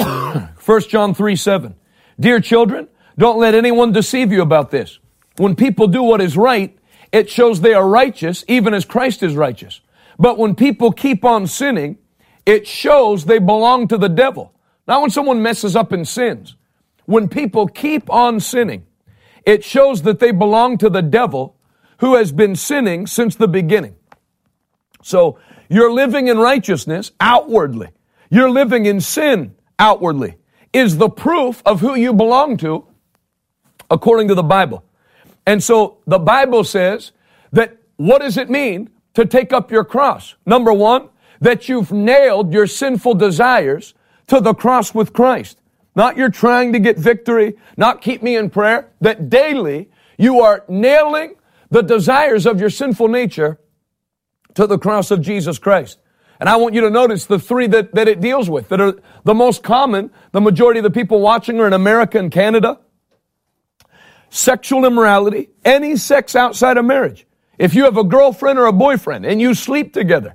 1 0.00 0.48
John 0.88 1.14
3 1.14 1.36
7. 1.36 1.76
Dear 2.18 2.40
children, 2.40 2.88
don't 3.16 3.38
let 3.38 3.54
anyone 3.54 3.92
deceive 3.92 4.32
you 4.32 4.42
about 4.42 4.72
this. 4.72 4.98
When 5.36 5.54
people 5.54 5.86
do 5.86 6.02
what 6.02 6.20
is 6.20 6.36
right, 6.36 6.76
it 7.12 7.30
shows 7.30 7.60
they 7.60 7.72
are 7.72 7.88
righteous, 7.88 8.42
even 8.48 8.74
as 8.74 8.84
Christ 8.84 9.22
is 9.22 9.36
righteous. 9.36 9.80
But 10.18 10.38
when 10.38 10.56
people 10.56 10.90
keep 10.90 11.24
on 11.24 11.46
sinning, 11.46 11.96
it 12.44 12.66
shows 12.66 13.26
they 13.26 13.38
belong 13.38 13.86
to 13.86 13.96
the 13.96 14.08
devil. 14.08 14.52
Not 14.88 15.02
when 15.02 15.10
someone 15.10 15.40
messes 15.40 15.76
up 15.76 15.92
and 15.92 16.08
sins. 16.08 16.56
When 17.04 17.28
people 17.28 17.68
keep 17.68 18.10
on 18.10 18.40
sinning, 18.40 18.86
it 19.46 19.62
shows 19.62 20.02
that 20.02 20.18
they 20.18 20.32
belong 20.32 20.78
to 20.78 20.90
the 20.90 21.00
devil 21.00 21.54
who 21.98 22.16
has 22.16 22.32
been 22.32 22.56
sinning 22.56 23.06
since 23.06 23.36
the 23.36 23.46
beginning. 23.46 23.94
So 25.02 25.38
you're 25.68 25.92
living 25.92 26.28
in 26.28 26.38
righteousness 26.38 27.12
outwardly. 27.20 27.88
You're 28.30 28.50
living 28.50 28.86
in 28.86 29.00
sin 29.00 29.54
outwardly 29.78 30.36
is 30.72 30.98
the 30.98 31.08
proof 31.08 31.62
of 31.66 31.80
who 31.80 31.94
you 31.94 32.12
belong 32.12 32.56
to 32.58 32.86
according 33.90 34.28
to 34.28 34.34
the 34.34 34.42
Bible. 34.42 34.84
And 35.46 35.62
so 35.62 35.98
the 36.06 36.18
Bible 36.18 36.64
says 36.64 37.12
that 37.52 37.76
what 37.96 38.20
does 38.22 38.36
it 38.36 38.48
mean 38.48 38.90
to 39.14 39.24
take 39.24 39.52
up 39.52 39.70
your 39.70 39.84
cross? 39.84 40.36
Number 40.46 40.72
one, 40.72 41.08
that 41.40 41.68
you've 41.68 41.90
nailed 41.90 42.52
your 42.52 42.66
sinful 42.66 43.14
desires 43.14 43.94
to 44.28 44.40
the 44.40 44.54
cross 44.54 44.94
with 44.94 45.12
Christ. 45.12 45.58
Not 45.96 46.16
you're 46.16 46.30
trying 46.30 46.72
to 46.72 46.78
get 46.78 46.98
victory, 46.98 47.56
not 47.76 48.00
keep 48.00 48.22
me 48.22 48.36
in 48.36 48.50
prayer, 48.50 48.90
that 49.00 49.28
daily 49.28 49.90
you 50.18 50.40
are 50.40 50.64
nailing 50.68 51.34
the 51.70 51.82
desires 51.82 52.46
of 52.46 52.60
your 52.60 52.70
sinful 52.70 53.08
nature 53.08 53.58
to 54.54 54.66
the 54.66 54.78
cross 54.78 55.10
of 55.10 55.20
Jesus 55.20 55.58
Christ. 55.58 55.98
And 56.38 56.48
I 56.48 56.56
want 56.56 56.74
you 56.74 56.80
to 56.82 56.90
notice 56.90 57.26
the 57.26 57.38
three 57.38 57.66
that, 57.68 57.94
that 57.94 58.08
it 58.08 58.20
deals 58.20 58.48
with 58.48 58.68
that 58.70 58.80
are 58.80 58.94
the 59.24 59.34
most 59.34 59.62
common. 59.62 60.10
The 60.32 60.40
majority 60.40 60.80
of 60.80 60.84
the 60.84 60.90
people 60.90 61.20
watching 61.20 61.60
are 61.60 61.66
in 61.66 61.74
America 61.74 62.18
and 62.18 62.32
Canada. 62.32 62.78
Sexual 64.30 64.84
immorality, 64.86 65.50
any 65.64 65.96
sex 65.96 66.34
outside 66.34 66.78
of 66.78 66.84
marriage. 66.84 67.26
If 67.58 67.74
you 67.74 67.84
have 67.84 67.98
a 67.98 68.04
girlfriend 68.04 68.58
or 68.58 68.66
a 68.66 68.72
boyfriend 68.72 69.26
and 69.26 69.40
you 69.40 69.54
sleep 69.54 69.92
together, 69.92 70.34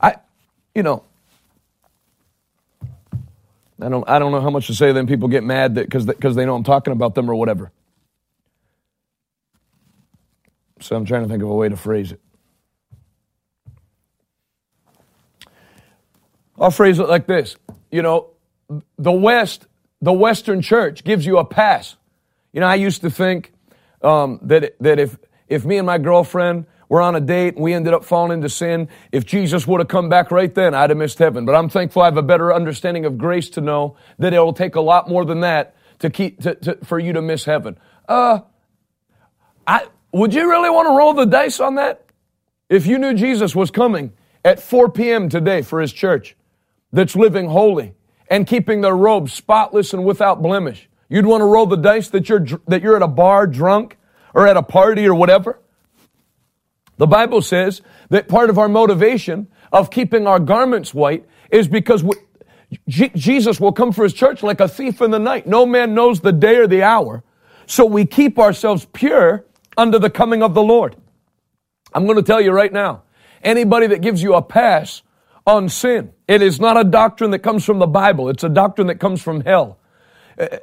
I, 0.00 0.16
you 0.74 0.82
know, 0.82 1.04
I 3.80 3.88
don't, 3.88 4.08
I 4.08 4.18
don't 4.18 4.32
know 4.32 4.40
how 4.40 4.50
much 4.50 4.66
to 4.68 4.74
say. 4.74 4.92
Then 4.92 5.06
people 5.06 5.28
get 5.28 5.44
mad 5.44 5.74
because 5.74 6.06
because 6.06 6.34
they 6.34 6.46
know 6.46 6.56
I'm 6.56 6.64
talking 6.64 6.92
about 6.92 7.14
them 7.14 7.30
or 7.30 7.34
whatever. 7.34 7.70
So 10.80 10.96
I'm 10.96 11.04
trying 11.04 11.22
to 11.22 11.28
think 11.28 11.42
of 11.42 11.50
a 11.50 11.54
way 11.54 11.68
to 11.68 11.76
phrase 11.76 12.12
it. 12.12 12.20
I'll 16.58 16.70
phrase 16.70 16.98
it 16.98 17.08
like 17.08 17.26
this. 17.26 17.56
You 17.90 18.02
know, 18.02 18.30
the 18.98 19.12
West, 19.12 19.66
the 20.00 20.12
Western 20.12 20.62
church 20.62 21.04
gives 21.04 21.26
you 21.26 21.38
a 21.38 21.44
pass. 21.44 21.96
You 22.52 22.60
know, 22.60 22.66
I 22.66 22.76
used 22.76 23.02
to 23.02 23.10
think 23.10 23.52
um, 24.02 24.40
that 24.42 24.76
that 24.80 24.98
if 24.98 25.16
if 25.48 25.64
me 25.64 25.76
and 25.76 25.86
my 25.86 25.98
girlfriend 25.98 26.66
were 26.88 27.00
on 27.00 27.16
a 27.16 27.20
date 27.20 27.54
and 27.54 27.64
we 27.64 27.74
ended 27.74 27.92
up 27.92 28.04
falling 28.04 28.38
into 28.38 28.48
sin, 28.48 28.88
if 29.12 29.26
Jesus 29.26 29.66
would 29.66 29.80
have 29.80 29.88
come 29.88 30.08
back 30.08 30.30
right 30.30 30.54
then, 30.54 30.74
I'd 30.74 30.90
have 30.90 30.96
missed 30.96 31.18
heaven. 31.18 31.44
But 31.44 31.54
I'm 31.54 31.68
thankful 31.68 32.02
I 32.02 32.06
have 32.06 32.16
a 32.16 32.22
better 32.22 32.54
understanding 32.54 33.04
of 33.04 33.18
grace 33.18 33.50
to 33.50 33.60
know 33.60 33.96
that 34.18 34.32
it 34.32 34.38
will 34.38 34.52
take 34.52 34.76
a 34.76 34.80
lot 34.80 35.08
more 35.08 35.24
than 35.24 35.40
that 35.40 35.76
to 35.98 36.10
keep 36.10 36.40
to, 36.42 36.54
to, 36.54 36.78
for 36.84 36.98
you 36.98 37.12
to 37.12 37.22
miss 37.22 37.44
heaven. 37.44 37.78
Uh, 38.08 38.40
I 39.66 39.86
would 40.12 40.32
you 40.32 40.48
really 40.48 40.70
want 40.70 40.88
to 40.88 40.96
roll 40.96 41.14
the 41.14 41.26
dice 41.26 41.60
on 41.60 41.74
that? 41.76 42.04
If 42.68 42.86
you 42.86 42.98
knew 42.98 43.14
Jesus 43.14 43.54
was 43.54 43.70
coming 43.70 44.12
at 44.44 44.60
4 44.60 44.90
p.m. 44.90 45.28
today 45.28 45.62
for 45.62 45.80
his 45.80 45.92
church, 45.92 46.35
that's 46.96 47.14
living 47.14 47.50
holy 47.50 47.94
and 48.28 48.46
keeping 48.46 48.80
their 48.80 48.96
robes 48.96 49.30
spotless 49.30 49.92
and 49.92 50.02
without 50.02 50.40
blemish. 50.40 50.88
You'd 51.10 51.26
want 51.26 51.42
to 51.42 51.44
roll 51.44 51.66
the 51.66 51.76
dice 51.76 52.08
that 52.08 52.30
you're, 52.30 52.44
that 52.66 52.82
you're 52.82 52.96
at 52.96 53.02
a 53.02 53.06
bar 53.06 53.46
drunk 53.46 53.98
or 54.32 54.46
at 54.46 54.56
a 54.56 54.62
party 54.62 55.06
or 55.06 55.14
whatever. 55.14 55.60
The 56.96 57.06
Bible 57.06 57.42
says 57.42 57.82
that 58.08 58.28
part 58.28 58.48
of 58.48 58.58
our 58.58 58.68
motivation 58.68 59.48
of 59.70 59.90
keeping 59.90 60.26
our 60.26 60.40
garments 60.40 60.94
white 60.94 61.26
is 61.50 61.68
because 61.68 62.02
we, 62.02 62.14
G- 62.88 63.12
Jesus 63.14 63.60
will 63.60 63.72
come 63.72 63.92
for 63.92 64.02
his 64.02 64.14
church 64.14 64.42
like 64.42 64.60
a 64.60 64.66
thief 64.66 65.02
in 65.02 65.10
the 65.10 65.18
night. 65.18 65.46
No 65.46 65.66
man 65.66 65.92
knows 65.92 66.20
the 66.20 66.32
day 66.32 66.56
or 66.56 66.66
the 66.66 66.82
hour. 66.82 67.22
So 67.66 67.84
we 67.84 68.06
keep 68.06 68.38
ourselves 68.38 68.86
pure 68.94 69.44
under 69.76 69.98
the 69.98 70.08
coming 70.08 70.42
of 70.42 70.54
the 70.54 70.62
Lord. 70.62 70.96
I'm 71.92 72.06
going 72.06 72.16
to 72.16 72.22
tell 72.22 72.40
you 72.40 72.52
right 72.52 72.72
now, 72.72 73.02
anybody 73.42 73.86
that 73.88 74.00
gives 74.00 74.22
you 74.22 74.34
a 74.34 74.40
pass 74.40 75.02
on 75.46 75.68
sin. 75.68 76.12
It 76.26 76.42
is 76.42 76.58
not 76.58 76.76
a 76.76 76.84
doctrine 76.84 77.30
that 77.30 77.38
comes 77.40 77.64
from 77.64 77.78
the 77.78 77.86
Bible. 77.86 78.28
It's 78.28 78.44
a 78.44 78.48
doctrine 78.48 78.88
that 78.88 78.98
comes 78.98 79.22
from 79.22 79.42
hell. 79.42 79.78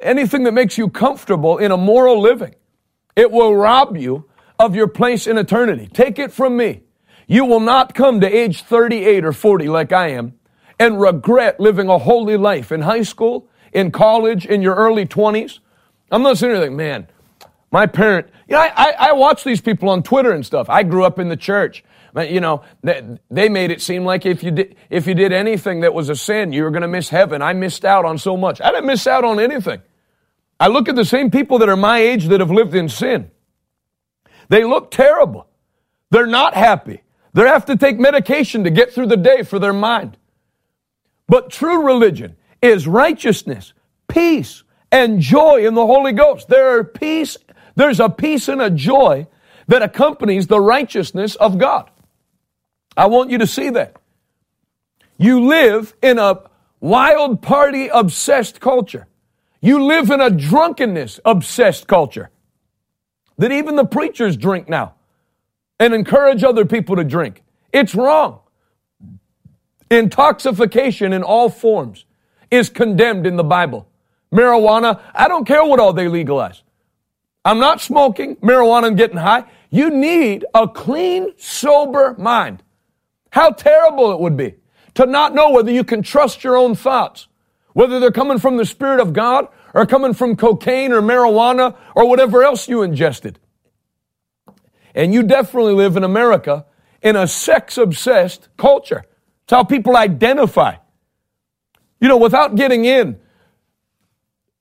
Anything 0.02 0.44
that 0.44 0.52
makes 0.52 0.78
you 0.78 0.88
comfortable 0.88 1.58
in 1.58 1.72
a 1.72 1.76
moral 1.76 2.20
living, 2.20 2.54
it 3.16 3.30
will 3.30 3.56
rob 3.56 3.96
you 3.96 4.26
of 4.58 4.76
your 4.76 4.86
place 4.86 5.26
in 5.26 5.38
eternity. 5.38 5.88
Take 5.92 6.18
it 6.18 6.32
from 6.32 6.56
me. 6.56 6.82
You 7.26 7.44
will 7.44 7.60
not 7.60 7.94
come 7.94 8.20
to 8.20 8.26
age 8.26 8.62
38 8.62 9.24
or 9.24 9.32
40 9.32 9.68
like 9.68 9.92
I 9.92 10.08
am 10.08 10.34
and 10.78 11.00
regret 11.00 11.58
living 11.58 11.88
a 11.88 11.98
holy 11.98 12.36
life 12.36 12.70
in 12.70 12.82
high 12.82 13.02
school, 13.02 13.48
in 13.72 13.90
college, 13.90 14.44
in 14.44 14.60
your 14.62 14.74
early 14.74 15.06
20s. 15.06 15.60
I'm 16.10 16.22
not 16.22 16.38
saying 16.38 16.54
anything, 16.54 16.76
man. 16.76 17.08
My 17.72 17.86
parent, 17.86 18.28
you 18.48 18.54
know, 18.54 18.60
I, 18.60 18.72
I, 18.76 18.94
I 19.08 19.12
watch 19.12 19.42
these 19.42 19.60
people 19.60 19.88
on 19.88 20.02
Twitter 20.02 20.30
and 20.30 20.44
stuff. 20.44 20.68
I 20.68 20.82
grew 20.82 21.04
up 21.04 21.18
in 21.18 21.28
the 21.28 21.36
church. 21.36 21.82
You 22.16 22.40
know, 22.40 22.62
they 22.82 23.48
made 23.48 23.72
it 23.72 23.82
seem 23.82 24.04
like 24.04 24.24
if 24.24 24.44
you 24.44 24.52
did, 24.52 24.76
if 24.88 25.08
you 25.08 25.14
did 25.14 25.32
anything 25.32 25.80
that 25.80 25.92
was 25.92 26.08
a 26.08 26.14
sin, 26.14 26.52
you 26.52 26.62
were 26.62 26.70
going 26.70 26.82
to 26.82 26.88
miss 26.88 27.08
heaven. 27.08 27.42
I 27.42 27.54
missed 27.54 27.84
out 27.84 28.04
on 28.04 28.18
so 28.18 28.36
much. 28.36 28.60
I 28.60 28.70
didn't 28.70 28.86
miss 28.86 29.06
out 29.06 29.24
on 29.24 29.40
anything. 29.40 29.82
I 30.60 30.68
look 30.68 30.88
at 30.88 30.94
the 30.94 31.04
same 31.04 31.30
people 31.30 31.58
that 31.58 31.68
are 31.68 31.76
my 31.76 31.98
age 31.98 32.26
that 32.26 32.38
have 32.38 32.52
lived 32.52 32.74
in 32.74 32.88
sin. 32.88 33.32
They 34.48 34.62
look 34.62 34.92
terrible. 34.92 35.48
They're 36.10 36.26
not 36.26 36.54
happy. 36.54 37.02
They 37.32 37.42
have 37.42 37.64
to 37.66 37.76
take 37.76 37.98
medication 37.98 38.62
to 38.62 38.70
get 38.70 38.92
through 38.92 39.06
the 39.06 39.16
day 39.16 39.42
for 39.42 39.58
their 39.58 39.72
mind. 39.72 40.16
But 41.26 41.50
true 41.50 41.84
religion 41.84 42.36
is 42.62 42.86
righteousness, 42.86 43.72
peace, 44.06 44.62
and 44.92 45.18
joy 45.18 45.66
in 45.66 45.74
the 45.74 45.84
Holy 45.84 46.12
Ghost. 46.12 46.46
There 46.46 46.78
are 46.78 46.84
peace, 46.84 47.36
there's 47.74 47.98
a 47.98 48.08
peace 48.08 48.46
and 48.48 48.62
a 48.62 48.70
joy 48.70 49.26
that 49.66 49.82
accompanies 49.82 50.46
the 50.46 50.60
righteousness 50.60 51.34
of 51.34 51.58
God. 51.58 51.90
I 52.96 53.06
want 53.06 53.30
you 53.30 53.38
to 53.38 53.46
see 53.46 53.70
that. 53.70 53.96
You 55.16 55.46
live 55.46 55.94
in 56.02 56.18
a 56.18 56.42
wild 56.80 57.42
party 57.42 57.88
obsessed 57.88 58.60
culture. 58.60 59.06
You 59.60 59.84
live 59.84 60.10
in 60.10 60.20
a 60.20 60.30
drunkenness 60.30 61.20
obsessed 61.24 61.86
culture 61.86 62.30
that 63.38 63.52
even 63.52 63.76
the 63.76 63.84
preachers 63.84 64.36
drink 64.36 64.68
now 64.68 64.94
and 65.78 65.94
encourage 65.94 66.44
other 66.44 66.64
people 66.64 66.96
to 66.96 67.04
drink. 67.04 67.42
It's 67.72 67.94
wrong. 67.94 68.40
Intoxication 69.90 71.12
in 71.12 71.22
all 71.22 71.48
forms 71.48 72.04
is 72.50 72.68
condemned 72.68 73.26
in 73.26 73.36
the 73.36 73.44
Bible. 73.44 73.88
Marijuana, 74.32 75.00
I 75.14 75.28
don't 75.28 75.46
care 75.46 75.64
what 75.64 75.78
all 75.78 75.92
they 75.92 76.08
legalize. 76.08 76.62
I'm 77.44 77.58
not 77.58 77.80
smoking 77.80 78.36
marijuana 78.36 78.88
and 78.88 78.96
getting 78.96 79.18
high. 79.18 79.44
You 79.70 79.90
need 79.90 80.44
a 80.54 80.66
clean, 80.66 81.34
sober 81.36 82.14
mind. 82.18 82.63
How 83.34 83.50
terrible 83.50 84.12
it 84.12 84.20
would 84.20 84.36
be 84.36 84.54
to 84.94 85.06
not 85.06 85.34
know 85.34 85.50
whether 85.50 85.72
you 85.72 85.82
can 85.82 86.02
trust 86.02 86.44
your 86.44 86.56
own 86.56 86.76
thoughts, 86.76 87.26
whether 87.72 87.98
they're 87.98 88.12
coming 88.12 88.38
from 88.38 88.58
the 88.58 88.64
Spirit 88.64 89.00
of 89.00 89.12
God 89.12 89.48
or 89.74 89.86
coming 89.86 90.14
from 90.14 90.36
cocaine 90.36 90.92
or 90.92 91.02
marijuana 91.02 91.76
or 91.96 92.08
whatever 92.08 92.44
else 92.44 92.68
you 92.68 92.82
ingested. 92.82 93.40
And 94.94 95.12
you 95.12 95.24
definitely 95.24 95.72
live 95.72 95.96
in 95.96 96.04
America 96.04 96.64
in 97.02 97.16
a 97.16 97.26
sex 97.26 97.76
obsessed 97.76 98.50
culture. 98.56 99.04
It's 99.42 99.50
how 99.50 99.64
people 99.64 99.96
identify. 99.96 100.76
You 102.00 102.06
know, 102.06 102.18
without 102.18 102.54
getting 102.54 102.84
in 102.84 103.18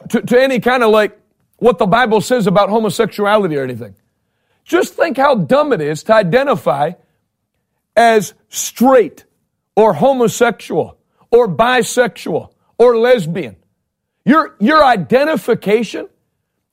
to, 0.09 0.19
to 0.19 0.41
any 0.41 0.59
kind 0.59 0.81
of 0.81 0.89
like 0.89 1.15
what 1.57 1.77
the 1.77 1.85
Bible 1.85 2.21
says 2.21 2.47
about 2.47 2.69
homosexuality 2.69 3.55
or 3.55 3.63
anything. 3.63 3.93
Just 4.63 4.95
think 4.95 5.17
how 5.17 5.35
dumb 5.35 5.73
it 5.73 5.79
is 5.79 6.01
to 6.05 6.15
identify 6.15 6.93
as 7.95 8.33
straight 8.49 9.25
or 9.75 9.93
homosexual 9.93 10.97
or 11.31 11.47
bisexual 11.47 12.51
or 12.77 12.97
lesbian. 12.97 13.55
Your, 14.25 14.55
your 14.59 14.83
identification 14.83 16.07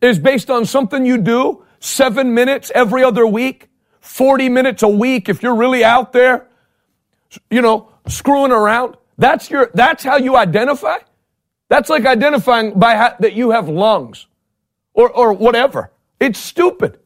is 0.01 0.19
based 0.19 0.51
on 0.51 0.65
something 0.65 1.05
you 1.05 1.19
do 1.19 1.65
seven 1.81 2.35
minutes 2.35 2.71
every 2.75 3.03
other 3.03 3.27
week, 3.27 3.69
40 4.01 4.49
minutes 4.49 4.83
a 4.83 4.89
week 4.89 5.29
if 5.29 5.43
you're 5.43 5.55
really 5.55 5.85
out 5.85 6.13
there, 6.13 6.47
you 7.51 7.63
know, 7.63 7.91
screwing 8.07 8.53
around. 8.53 8.97
That's 9.19 9.51
your, 9.51 9.71
that's 9.75 10.05
how 10.05 10.17
you 10.17 10.37
identify? 10.37 10.99
That's 11.69 11.89
like 11.89 12.07
identifying 12.07 12.79
by 12.79 12.97
how, 12.97 13.17
that 13.21 13.35
you 13.35 13.51
have 13.51 13.69
lungs 13.69 14.27
or, 14.95 15.11
or 15.11 15.33
whatever. 15.33 15.91
It's 16.19 16.39
stupid. 16.39 16.99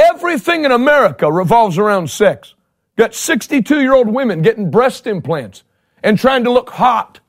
Everything 0.00 0.64
in 0.64 0.72
America 0.72 1.30
revolves 1.30 1.76
around 1.76 2.08
sex. 2.08 2.54
Got 2.96 3.14
62 3.14 3.80
year 3.80 3.92
old 3.92 4.08
women 4.08 4.40
getting 4.40 4.70
breast 4.70 5.06
implants 5.06 5.62
and 6.02 6.18
trying 6.18 6.44
to 6.44 6.50
look 6.50 6.70
hot 6.70 7.20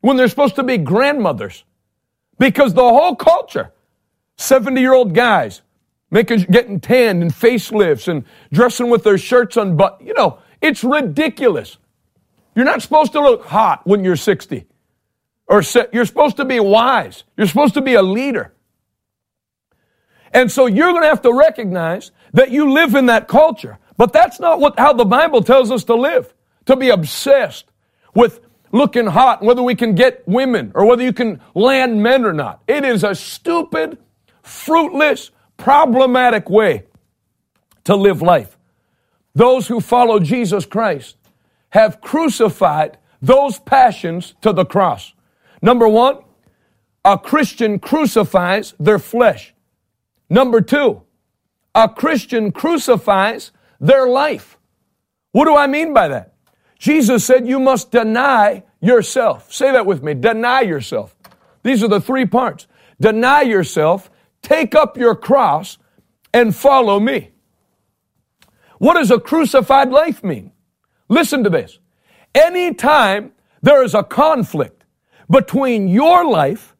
when 0.00 0.16
they're 0.16 0.28
supposed 0.28 0.56
to 0.56 0.64
be 0.64 0.78
grandmothers. 0.78 1.64
Because 2.38 2.74
the 2.74 2.82
whole 2.82 3.14
culture, 3.14 3.72
70 4.36 4.80
year 4.80 4.94
old 4.94 5.14
guys 5.14 5.62
making, 6.10 6.40
getting 6.50 6.80
tanned 6.80 7.22
and 7.22 7.32
facelifts 7.32 8.08
and 8.08 8.24
dressing 8.52 8.90
with 8.90 9.04
their 9.04 9.18
shirts 9.18 9.56
unbuttoned. 9.56 10.08
You 10.08 10.14
know, 10.14 10.38
it's 10.60 10.82
ridiculous. 10.82 11.78
You're 12.56 12.64
not 12.64 12.82
supposed 12.82 13.12
to 13.12 13.20
look 13.20 13.44
hot 13.44 13.86
when 13.86 14.02
you're 14.02 14.16
60. 14.16 14.66
Or 15.46 15.62
you're 15.92 16.04
supposed 16.04 16.36
to 16.38 16.44
be 16.44 16.58
wise. 16.58 17.22
You're 17.36 17.46
supposed 17.46 17.74
to 17.74 17.80
be 17.80 17.94
a 17.94 18.02
leader. 18.02 18.52
And 20.32 20.50
so 20.50 20.66
you're 20.66 20.92
going 20.92 21.02
to 21.02 21.08
have 21.08 21.22
to 21.22 21.32
recognize 21.32 22.10
that 22.32 22.50
you 22.50 22.72
live 22.72 22.94
in 22.94 23.06
that 23.06 23.28
culture. 23.28 23.78
But 23.96 24.12
that's 24.12 24.38
not 24.38 24.60
what, 24.60 24.78
how 24.78 24.92
the 24.92 25.04
Bible 25.04 25.42
tells 25.42 25.70
us 25.70 25.84
to 25.84 25.94
live. 25.94 26.34
To 26.66 26.76
be 26.76 26.90
obsessed 26.90 27.64
with 28.14 28.40
looking 28.72 29.06
hot, 29.06 29.42
whether 29.42 29.62
we 29.62 29.74
can 29.74 29.94
get 29.94 30.26
women 30.26 30.72
or 30.74 30.84
whether 30.84 31.02
you 31.02 31.12
can 31.12 31.40
land 31.54 32.02
men 32.02 32.24
or 32.24 32.32
not. 32.32 32.62
It 32.66 32.84
is 32.84 33.04
a 33.04 33.14
stupid, 33.14 33.98
fruitless, 34.42 35.30
problematic 35.56 36.50
way 36.50 36.84
to 37.84 37.96
live 37.96 38.22
life. 38.22 38.58
Those 39.34 39.68
who 39.68 39.80
follow 39.80 40.20
Jesus 40.20 40.66
Christ 40.66 41.16
have 41.70 42.00
crucified 42.00 42.98
those 43.20 43.58
passions 43.58 44.34
to 44.42 44.52
the 44.52 44.64
cross. 44.64 45.14
Number 45.62 45.88
one, 45.88 46.18
a 47.04 47.18
Christian 47.18 47.78
crucifies 47.78 48.74
their 48.78 48.98
flesh. 48.98 49.54
Number 50.30 50.60
two, 50.60 51.02
a 51.74 51.88
Christian 51.88 52.52
crucifies 52.52 53.52
their 53.80 54.06
life. 54.06 54.58
What 55.32 55.44
do 55.44 55.56
I 55.56 55.66
mean 55.66 55.92
by 55.92 56.08
that? 56.08 56.34
Jesus 56.78 57.24
said 57.24 57.46
you 57.46 57.58
must 57.58 57.90
deny 57.90 58.62
yourself. 58.80 59.52
Say 59.52 59.72
that 59.72 59.86
with 59.86 60.02
me. 60.02 60.14
Deny 60.14 60.62
yourself. 60.62 61.16
These 61.62 61.82
are 61.82 61.88
the 61.88 62.00
three 62.00 62.26
parts. 62.26 62.66
Deny 63.00 63.42
yourself, 63.42 64.10
take 64.42 64.74
up 64.74 64.96
your 64.96 65.14
cross, 65.14 65.78
and 66.32 66.54
follow 66.54 67.00
me. 67.00 67.30
What 68.78 68.94
does 68.94 69.10
a 69.10 69.18
crucified 69.18 69.90
life 69.90 70.22
mean? 70.22 70.52
Listen 71.08 71.42
to 71.44 71.50
this. 71.50 71.78
Anytime 72.34 73.32
there 73.62 73.82
is 73.82 73.94
a 73.94 74.02
conflict 74.04 74.84
between 75.30 75.88
your 75.88 76.24
life 76.24 76.76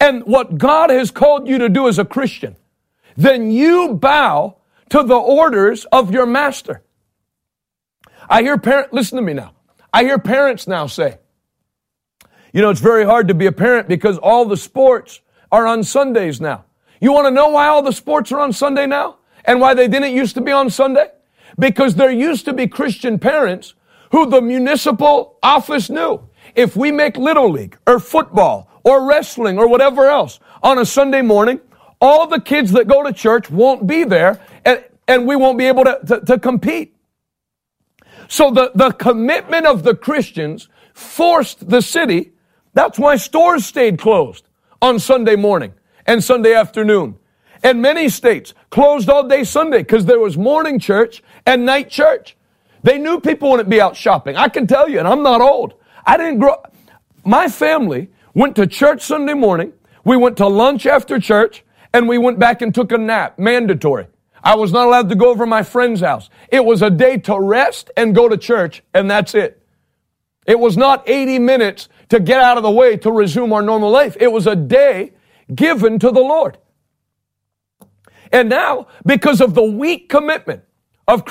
and 0.00 0.22
what 0.24 0.58
God 0.58 0.90
has 0.90 1.10
called 1.10 1.48
you 1.48 1.58
to 1.58 1.68
do 1.68 1.88
as 1.88 1.98
a 1.98 2.04
Christian, 2.04 2.56
then 3.16 3.50
you 3.50 3.94
bow 3.94 4.56
to 4.90 5.02
the 5.02 5.16
orders 5.16 5.84
of 5.86 6.12
your 6.12 6.26
master. 6.26 6.82
I 8.28 8.42
hear 8.42 8.58
parents, 8.58 8.90
listen 8.92 9.16
to 9.16 9.22
me 9.22 9.34
now. 9.34 9.52
I 9.92 10.04
hear 10.04 10.18
parents 10.18 10.66
now 10.66 10.86
say, 10.86 11.18
you 12.52 12.62
know, 12.62 12.70
it's 12.70 12.80
very 12.80 13.04
hard 13.04 13.28
to 13.28 13.34
be 13.34 13.46
a 13.46 13.52
parent 13.52 13.88
because 13.88 14.18
all 14.18 14.44
the 14.44 14.56
sports 14.56 15.20
are 15.52 15.66
on 15.66 15.84
Sundays 15.84 16.40
now. 16.40 16.64
You 17.00 17.12
want 17.12 17.26
to 17.26 17.30
know 17.30 17.48
why 17.48 17.68
all 17.68 17.82
the 17.82 17.92
sports 17.92 18.32
are 18.32 18.40
on 18.40 18.52
Sunday 18.52 18.86
now? 18.86 19.18
And 19.44 19.60
why 19.60 19.74
they 19.74 19.86
didn't 19.86 20.12
used 20.12 20.34
to 20.34 20.40
be 20.40 20.52
on 20.52 20.70
Sunday? 20.70 21.08
Because 21.58 21.94
there 21.94 22.10
used 22.10 22.44
to 22.46 22.52
be 22.52 22.66
Christian 22.66 23.18
parents 23.18 23.74
who 24.10 24.26
the 24.26 24.40
municipal 24.40 25.38
office 25.42 25.88
knew. 25.88 26.28
If 26.54 26.76
we 26.76 26.90
make 26.90 27.16
Little 27.16 27.50
League 27.50 27.76
or 27.86 28.00
football 28.00 28.70
or 28.82 29.06
wrestling 29.06 29.58
or 29.58 29.68
whatever 29.68 30.06
else 30.06 30.40
on 30.62 30.78
a 30.78 30.86
Sunday 30.86 31.22
morning, 31.22 31.60
all 32.00 32.26
the 32.26 32.40
kids 32.40 32.72
that 32.72 32.88
go 32.88 33.02
to 33.02 33.12
church 33.12 33.50
won't 33.50 33.86
be 33.86 34.04
there 34.04 34.40
and, 34.64 34.84
and 35.08 35.26
we 35.26 35.36
won't 35.36 35.58
be 35.58 35.66
able 35.66 35.84
to, 35.84 36.00
to, 36.06 36.20
to 36.20 36.38
compete. 36.38 36.94
So 38.28 38.50
the, 38.50 38.72
the 38.74 38.90
commitment 38.90 39.66
of 39.66 39.82
the 39.82 39.94
Christians 39.94 40.68
forced 40.94 41.68
the 41.68 41.80
city. 41.80 42.32
That's 42.74 42.98
why 42.98 43.16
stores 43.16 43.64
stayed 43.64 43.98
closed 43.98 44.48
on 44.82 44.98
Sunday 44.98 45.36
morning 45.36 45.72
and 46.06 46.22
Sunday 46.22 46.54
afternoon. 46.54 47.16
And 47.62 47.80
many 47.80 48.08
states 48.08 48.54
closed 48.70 49.08
all 49.08 49.26
day 49.26 49.44
Sunday 49.44 49.78
because 49.78 50.04
there 50.04 50.20
was 50.20 50.36
morning 50.36 50.78
church 50.78 51.22
and 51.46 51.64
night 51.64 51.88
church. 51.88 52.36
They 52.82 52.98
knew 52.98 53.20
people 53.20 53.50
wouldn't 53.50 53.70
be 53.70 53.80
out 53.80 53.96
shopping. 53.96 54.36
I 54.36 54.48
can 54.48 54.66
tell 54.66 54.88
you, 54.88 54.98
and 54.98 55.08
I'm 55.08 55.22
not 55.22 55.40
old. 55.40 55.74
I 56.04 56.16
didn't 56.16 56.38
grow. 56.38 56.62
My 57.24 57.48
family 57.48 58.10
went 58.34 58.54
to 58.56 58.66
church 58.66 59.02
Sunday 59.02 59.34
morning. 59.34 59.72
We 60.04 60.16
went 60.16 60.36
to 60.36 60.46
lunch 60.46 60.86
after 60.86 61.18
church 61.18 61.64
and 61.96 62.06
we 62.06 62.18
went 62.18 62.38
back 62.38 62.60
and 62.60 62.74
took 62.74 62.92
a 62.92 62.98
nap, 62.98 63.38
mandatory. 63.38 64.06
I 64.44 64.54
was 64.54 64.70
not 64.70 64.86
allowed 64.86 65.08
to 65.08 65.14
go 65.14 65.30
over 65.30 65.46
my 65.46 65.62
friend's 65.62 66.02
house. 66.02 66.28
It 66.52 66.62
was 66.62 66.82
a 66.82 66.90
day 66.90 67.16
to 67.20 67.40
rest 67.40 67.90
and 67.96 68.14
go 68.14 68.28
to 68.28 68.36
church, 68.36 68.82
and 68.92 69.10
that's 69.10 69.34
it. 69.34 69.66
It 70.46 70.60
was 70.60 70.76
not 70.76 71.08
80 71.08 71.38
minutes 71.38 71.88
to 72.10 72.20
get 72.20 72.38
out 72.38 72.58
of 72.58 72.62
the 72.62 72.70
way 72.70 72.98
to 72.98 73.10
resume 73.10 73.50
our 73.54 73.62
normal 73.62 73.90
life. 73.90 74.14
It 74.20 74.30
was 74.30 74.46
a 74.46 74.54
day 74.54 75.14
given 75.54 75.98
to 76.00 76.10
the 76.10 76.20
Lord. 76.20 76.58
And 78.30 78.50
now, 78.50 78.88
because 79.06 79.40
of 79.40 79.54
the 79.54 79.64
weak 79.64 80.10
commitment 80.10 80.64
of 81.08 81.24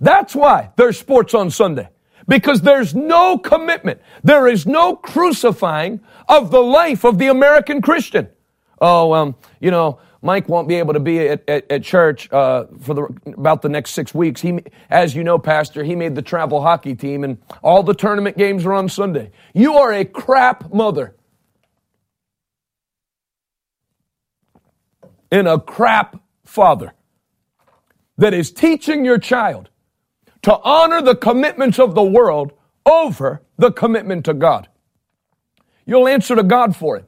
that's 0.00 0.34
why 0.34 0.70
there's 0.76 0.98
sports 0.98 1.32
on 1.32 1.50
Sunday. 1.50 1.88
because 2.28 2.60
there's 2.60 2.94
no 2.94 3.38
commitment. 3.38 4.02
There 4.22 4.46
is 4.48 4.66
no 4.66 4.96
crucifying 4.96 6.00
of 6.28 6.50
the 6.50 6.60
life 6.60 7.04
of 7.04 7.16
the 7.16 7.28
American 7.28 7.80
Christian. 7.80 8.28
Oh, 8.80 9.12
um, 9.12 9.34
you 9.60 9.70
know, 9.70 9.98
Mike 10.22 10.48
won't 10.48 10.68
be 10.68 10.74
able 10.74 10.92
to 10.92 11.00
be 11.00 11.20
at, 11.20 11.48
at, 11.48 11.70
at 11.70 11.82
church 11.82 12.30
uh, 12.30 12.64
for 12.80 12.94
the, 12.94 13.02
about 13.26 13.62
the 13.62 13.68
next 13.68 13.92
six 13.92 14.14
weeks. 14.14 14.40
He, 14.40 14.58
as 14.90 15.14
you 15.14 15.24
know, 15.24 15.38
Pastor, 15.38 15.82
he 15.82 15.96
made 15.96 16.14
the 16.14 16.22
travel 16.22 16.60
hockey 16.60 16.94
team, 16.94 17.24
and 17.24 17.38
all 17.62 17.82
the 17.82 17.94
tournament 17.94 18.36
games 18.36 18.66
are 18.66 18.74
on 18.74 18.88
Sunday. 18.88 19.30
You 19.54 19.74
are 19.76 19.92
a 19.92 20.04
crap 20.04 20.72
mother. 20.72 21.16
And 25.32 25.48
a 25.48 25.58
crap 25.58 26.20
father 26.44 26.92
that 28.18 28.34
is 28.34 28.50
teaching 28.50 29.04
your 29.04 29.18
child 29.18 29.70
to 30.42 30.58
honor 30.62 31.00
the 31.00 31.14
commitments 31.14 31.78
of 31.78 31.94
the 31.94 32.02
world 32.02 32.52
over 32.84 33.42
the 33.56 33.70
commitment 33.70 34.24
to 34.24 34.34
God. 34.34 34.68
You'll 35.86 36.08
answer 36.08 36.34
to 36.34 36.42
God 36.42 36.76
for 36.76 36.96
it. 36.96 37.04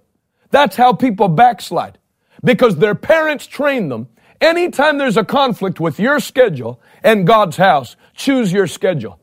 That's 0.50 0.76
how 0.76 0.92
people 0.92 1.28
backslide 1.28 1.98
because 2.42 2.76
their 2.76 2.94
parents 2.94 3.46
train 3.46 3.88
them. 3.88 4.08
Anytime 4.40 4.98
there's 4.98 5.16
a 5.16 5.24
conflict 5.24 5.78
with 5.78 6.00
your 6.00 6.18
schedule 6.18 6.80
and 7.02 7.26
God's 7.26 7.56
house, 7.56 7.96
choose 8.14 8.52
your 8.52 8.66
schedule. 8.66 9.20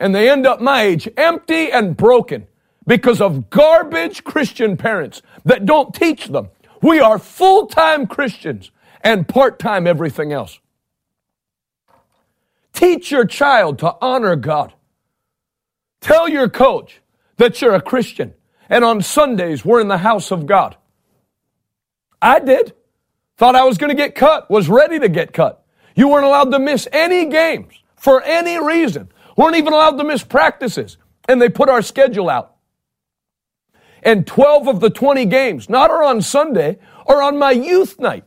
And 0.00 0.14
they 0.14 0.30
end 0.30 0.46
up 0.46 0.60
my 0.60 0.82
age 0.82 1.08
empty 1.16 1.70
and 1.70 1.96
broken 1.96 2.46
because 2.86 3.20
of 3.20 3.50
garbage 3.50 4.24
Christian 4.24 4.76
parents 4.76 5.22
that 5.44 5.66
don't 5.66 5.94
teach 5.94 6.28
them. 6.28 6.48
We 6.82 7.00
are 7.00 7.18
full-time 7.18 8.06
Christians 8.06 8.70
and 9.02 9.28
part-time 9.28 9.86
everything 9.86 10.32
else. 10.32 10.58
Teach 12.72 13.10
your 13.10 13.24
child 13.24 13.78
to 13.80 13.96
honor 14.00 14.36
God. 14.36 14.74
Tell 16.00 16.28
your 16.28 16.48
coach 16.48 17.00
that 17.36 17.60
you're 17.60 17.74
a 17.74 17.80
Christian 17.80 18.34
and 18.68 18.84
on 18.84 19.00
Sundays 19.02 19.64
we're 19.64 19.80
in 19.80 19.88
the 19.88 19.98
house 19.98 20.30
of 20.30 20.46
God. 20.46 20.76
I 22.26 22.40
did. 22.40 22.72
Thought 23.36 23.54
I 23.54 23.64
was 23.64 23.78
going 23.78 23.90
to 23.90 23.96
get 23.96 24.14
cut, 24.14 24.50
was 24.50 24.68
ready 24.68 24.98
to 24.98 25.08
get 25.08 25.32
cut. 25.32 25.64
You 25.94 26.08
weren't 26.08 26.26
allowed 26.26 26.50
to 26.50 26.58
miss 26.58 26.88
any 26.92 27.26
games 27.26 27.74
for 27.94 28.22
any 28.22 28.58
reason. 28.62 29.10
Weren't 29.36 29.56
even 29.56 29.72
allowed 29.72 29.98
to 29.98 30.04
miss 30.04 30.24
practices. 30.24 30.96
And 31.28 31.40
they 31.40 31.48
put 31.48 31.68
our 31.68 31.82
schedule 31.82 32.28
out. 32.28 32.56
And 34.02 34.26
12 34.26 34.68
of 34.68 34.80
the 34.80 34.90
20 34.90 35.24
games, 35.26 35.68
not 35.68 35.90
are 35.90 36.02
on 36.02 36.20
Sunday, 36.20 36.78
or 37.06 37.22
on 37.22 37.38
my 37.38 37.50
youth 37.52 37.98
night. 38.00 38.24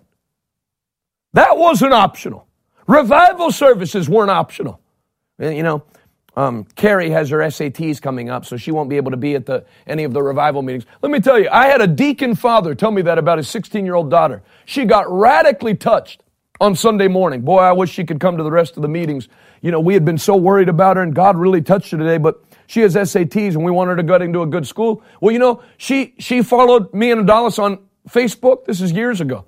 That 1.34 1.58
wasn't 1.58 1.94
optional. 1.94 2.48
Revival 2.88 3.52
services 3.52 4.10
weren't 4.10 4.32
optional. 4.32 4.82
Eh, 5.40 5.52
you 5.52 5.64
know, 5.64 5.84
um, 6.39 6.63
Carrie 6.78 7.10
has 7.10 7.30
her 7.32 7.39
SATs 7.39 8.02
coming 8.02 8.30
up, 8.30 8.45
so 8.45 8.56
she 8.56 8.71
won't 8.71 8.89
be 8.89 8.95
able 8.95 9.12
to 9.12 9.17
be 9.17 9.36
at 9.36 9.45
the, 9.45 9.65
any 9.86 10.06
of 10.06 10.13
the 10.13 10.23
revival 10.23 10.62
meetings. 10.62 10.86
Let 11.02 11.12
me 11.12 11.19
tell 11.19 11.38
you, 11.38 11.49
I 11.52 11.65
had 11.67 11.82
a 11.82 11.88
deacon 11.88 12.34
father 12.34 12.73
tell 12.73 12.91
me 12.91 13.02
that 13.02 13.17
about 13.17 13.39
his 13.39 13.49
16 13.49 13.84
year 13.84 13.95
old 13.95 14.10
daughter. 14.10 14.41
She 14.63 14.86
got 14.86 15.12
radically 15.12 15.75
touched 15.75 16.23
on 16.62 16.78
Sunday 16.78 17.10
morning. 17.10 17.41
Boy, 17.41 17.58
I 17.58 17.73
wish 17.73 17.91
she 17.91 18.06
could 18.06 18.21
come 18.21 18.38
to 18.38 18.43
the 18.43 18.52
rest 18.52 18.78
of 18.78 18.84
the 18.84 18.88
meetings. 18.88 19.28
You 19.62 19.71
know, 19.71 19.82
we 19.82 19.93
had 19.93 20.06
been 20.06 20.17
so 20.17 20.38
worried 20.38 20.69
about 20.69 20.95
her, 20.95 21.04
and 21.04 21.13
God 21.13 21.36
really 21.36 21.62
touched 21.62 21.91
her 21.91 21.97
today, 21.97 22.17
but 22.17 22.41
she 22.67 22.80
has 22.82 22.95
SATs, 22.95 23.56
and 23.56 23.65
we 23.65 23.71
want 23.71 23.89
her 23.89 23.97
to 23.97 24.04
go 24.04 24.15
into 24.15 24.41
a 24.41 24.47
good 24.47 24.65
school. 24.65 25.04
Well, 25.19 25.34
you 25.34 25.39
know, 25.39 25.62
she, 25.75 26.15
she 26.19 26.41
followed 26.41 26.93
me 26.93 27.12
and 27.12 27.28
Adalis 27.28 27.60
on 27.60 27.80
Facebook. 28.08 28.63
This 28.63 28.80
is 28.80 28.93
years 28.93 29.19
ago. 29.19 29.43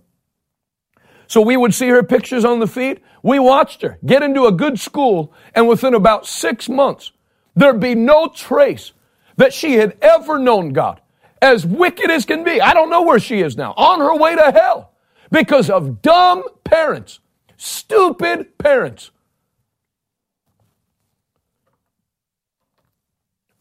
So 1.32 1.40
we 1.40 1.56
would 1.56 1.74
see 1.74 1.88
her 1.88 2.04
pictures 2.04 2.44
on 2.44 2.60
the 2.60 2.68
feed. 2.68 3.00
We 3.24 3.40
watched 3.40 3.84
her 3.84 3.98
get 4.06 4.22
into 4.22 4.48
a 4.48 4.52
good 4.52 4.78
school, 4.78 5.34
and 5.56 5.66
within 5.66 5.94
about 5.94 6.28
six 6.28 6.68
months, 6.68 7.14
there'd 7.56 7.80
be 7.80 7.96
no 7.96 8.28
trace 8.28 8.92
that 9.38 9.54
she 9.54 9.76
had 9.76 9.98
ever 10.02 10.38
known 10.38 10.74
God. 10.74 11.00
As 11.42 11.66
wicked 11.66 12.12
as 12.12 12.26
can 12.26 12.44
be. 12.44 12.60
I 12.60 12.74
don't 12.74 12.90
know 12.90 13.04
where 13.04 13.18
she 13.18 13.40
is 13.40 13.56
now. 13.56 13.74
On 13.78 14.02
her 14.02 14.14
way 14.14 14.36
to 14.36 14.52
hell. 14.52 14.92
Because 15.32 15.70
of 15.70 16.02
dumb 16.02 16.44
parents. 16.66 17.22
Stupid 17.56 18.58
parents. 18.58 19.12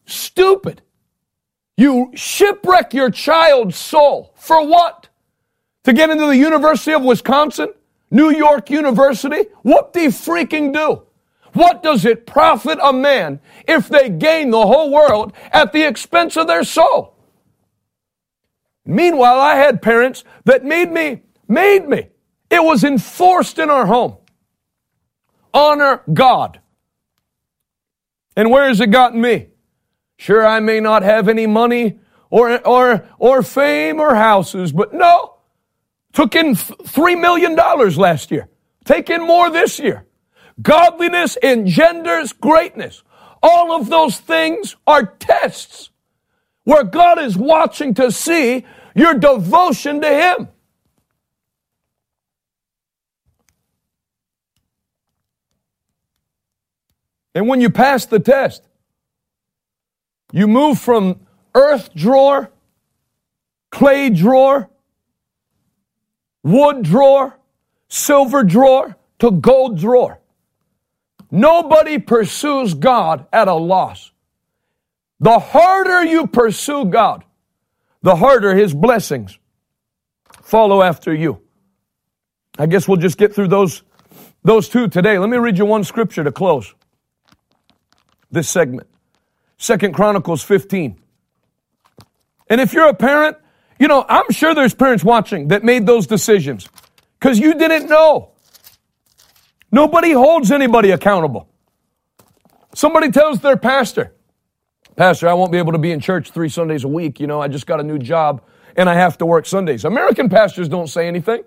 Stupid. 0.05 0.81
You 1.77 2.11
shipwreck 2.15 2.93
your 2.93 3.11
child's 3.11 3.77
soul. 3.77 4.33
For 4.35 4.61
what? 4.67 5.07
To 5.83 5.93
get 5.93 6.09
into 6.09 6.25
the 6.25 6.37
University 6.37 6.93
of 6.93 7.03
Wisconsin, 7.03 7.73
New 8.09 8.29
York 8.29 8.69
University? 8.69 9.45
What 9.63 9.93
do 9.93 10.01
you 10.01 10.09
freaking 10.09 10.73
do? 10.73 11.03
What 11.53 11.83
does 11.83 12.05
it 12.05 12.25
profit 12.25 12.79
a 12.81 12.93
man 12.93 13.39
if 13.67 13.89
they 13.89 14.09
gain 14.09 14.51
the 14.51 14.65
whole 14.65 14.91
world 14.91 15.33
at 15.51 15.73
the 15.73 15.85
expense 15.85 16.37
of 16.37 16.47
their 16.47 16.63
soul? 16.63 17.15
Meanwhile, 18.85 19.39
I 19.39 19.55
had 19.55 19.81
parents 19.81 20.23
that 20.45 20.63
made 20.63 20.91
me, 20.91 21.21
made 21.47 21.87
me. 21.87 22.07
It 22.49 22.63
was 22.63 22.83
enforced 22.83 23.59
in 23.59 23.69
our 23.69 23.85
home. 23.85 24.17
Honor 25.53 26.01
God. 26.11 26.59
And 28.35 28.49
where 28.49 28.67
has 28.67 28.79
it 28.79 28.87
gotten 28.87 29.21
me? 29.21 29.47
Sure, 30.17 30.45
I 30.45 30.59
may 30.59 30.79
not 30.79 31.03
have 31.03 31.27
any 31.27 31.47
money 31.47 31.99
or, 32.29 32.65
or, 32.65 33.07
or 33.19 33.43
fame 33.43 33.99
or 33.99 34.15
houses, 34.15 34.71
but 34.71 34.93
no, 34.93 35.35
Took 36.13 36.35
in 36.35 36.55
$3 36.55 37.19
million 37.19 37.55
last 37.55 38.31
year. 38.31 38.49
Take 38.83 39.09
in 39.09 39.21
more 39.21 39.49
this 39.49 39.79
year. 39.79 40.05
Godliness 40.61 41.37
engenders 41.41 42.33
greatness. 42.33 43.03
All 43.41 43.71
of 43.71 43.89
those 43.89 44.17
things 44.19 44.75
are 44.85 45.05
tests 45.05 45.89
where 46.63 46.83
God 46.83 47.19
is 47.19 47.37
watching 47.37 47.93
to 47.95 48.11
see 48.11 48.65
your 48.95 49.13
devotion 49.13 50.01
to 50.01 50.07
Him. 50.07 50.49
And 57.33 57.47
when 57.47 57.61
you 57.61 57.69
pass 57.69 58.05
the 58.05 58.19
test, 58.19 58.67
you 60.33 60.47
move 60.47 60.79
from 60.79 61.21
earth 61.55 61.93
drawer, 61.93 62.51
clay 63.71 64.09
drawer, 64.09 64.69
wood 66.43 66.83
drawer, 66.83 67.37
silver 67.87 68.43
drawer 68.43 68.95
to 69.19 69.31
gold 69.31 69.79
drawer. 69.79 70.19
Nobody 71.29 71.97
pursues 71.97 72.73
God 72.73 73.25
at 73.31 73.47
a 73.47 73.53
loss. 73.53 74.11
The 75.19 75.39
harder 75.39 76.03
you 76.03 76.27
pursue 76.27 76.85
God, 76.85 77.23
the 78.01 78.15
harder 78.15 78.55
His 78.55 78.73
blessings 78.73 79.37
follow 80.41 80.81
after 80.81 81.13
you. 81.13 81.41
I 82.57 82.65
guess 82.65 82.87
we'll 82.87 82.97
just 82.97 83.17
get 83.17 83.33
through 83.33 83.47
those, 83.47 83.83
those 84.43 84.67
two 84.67 84.87
today. 84.87 85.17
Let 85.17 85.29
me 85.29 85.37
read 85.37 85.57
you 85.57 85.65
one 85.65 85.83
scripture 85.83 86.23
to 86.23 86.31
close 86.31 86.73
this 88.31 88.49
segment. 88.49 88.87
Second 89.57 89.93
Chronicles 89.93 90.43
15. 90.43 90.97
And 92.49 92.59
if 92.59 92.73
you're 92.73 92.89
a 92.89 92.93
parent, 92.93 93.37
you 93.81 93.87
know, 93.87 94.05
I'm 94.07 94.29
sure 94.29 94.53
there's 94.53 94.75
parents 94.75 95.03
watching 95.03 95.47
that 95.47 95.63
made 95.63 95.87
those 95.87 96.05
decisions 96.05 96.69
because 97.19 97.39
you 97.39 97.55
didn't 97.55 97.89
know. 97.89 98.29
Nobody 99.71 100.11
holds 100.11 100.51
anybody 100.51 100.91
accountable. 100.91 101.49
Somebody 102.75 103.09
tells 103.09 103.39
their 103.39 103.57
pastor, 103.57 104.13
Pastor, 104.95 105.27
I 105.27 105.33
won't 105.33 105.51
be 105.51 105.57
able 105.57 105.71
to 105.71 105.79
be 105.79 105.91
in 105.91 105.99
church 105.99 106.29
three 106.29 106.47
Sundays 106.47 106.83
a 106.83 106.87
week. 106.87 107.19
You 107.19 107.25
know, 107.25 107.41
I 107.41 107.47
just 107.47 107.65
got 107.65 107.79
a 107.79 107.83
new 107.83 107.97
job 107.97 108.43
and 108.75 108.87
I 108.87 108.93
have 108.93 109.17
to 109.17 109.25
work 109.25 109.47
Sundays. 109.47 109.83
American 109.83 110.29
pastors 110.29 110.69
don't 110.69 110.85
say 110.85 111.07
anything. 111.07 111.43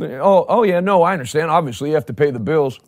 Oh, 0.00 0.46
oh 0.48 0.62
yeah, 0.62 0.78
no, 0.78 1.02
I 1.02 1.14
understand. 1.14 1.50
Obviously, 1.50 1.88
you 1.88 1.96
have 1.96 2.06
to 2.06 2.14
pay 2.14 2.30
the 2.30 2.38
bills. 2.38 2.78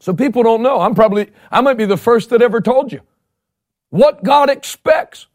So 0.00 0.12
people 0.12 0.42
don't 0.42 0.62
know. 0.62 0.80
I'm 0.80 0.96
probably, 0.96 1.30
I 1.52 1.60
might 1.60 1.76
be 1.76 1.84
the 1.84 1.96
first 1.96 2.30
that 2.30 2.42
ever 2.42 2.60
told 2.60 2.90
you 2.90 3.02
what 3.90 4.24
God 4.24 4.50
expects. 4.50 5.28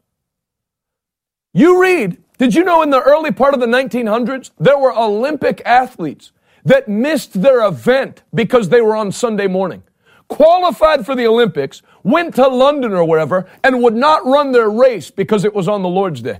You 1.52 1.80
read, 1.80 2.18
did 2.38 2.54
you 2.54 2.64
know 2.64 2.82
in 2.82 2.90
the 2.90 3.02
early 3.02 3.30
part 3.30 3.54
of 3.54 3.60
the 3.60 3.66
1900s, 3.66 4.50
there 4.58 4.78
were 4.78 4.96
Olympic 4.96 5.60
athletes 5.66 6.32
that 6.64 6.88
missed 6.88 7.42
their 7.42 7.66
event 7.66 8.22
because 8.34 8.70
they 8.70 8.80
were 8.80 8.96
on 8.96 9.12
Sunday 9.12 9.46
morning? 9.46 9.82
Qualified 10.28 11.04
for 11.04 11.14
the 11.14 11.26
Olympics, 11.26 11.82
went 12.02 12.34
to 12.36 12.48
London 12.48 12.92
or 12.92 13.04
wherever, 13.04 13.46
and 13.62 13.82
would 13.82 13.94
not 13.94 14.24
run 14.24 14.52
their 14.52 14.70
race 14.70 15.10
because 15.10 15.44
it 15.44 15.54
was 15.54 15.68
on 15.68 15.82
the 15.82 15.88
Lord's 15.90 16.22
Day. 16.22 16.38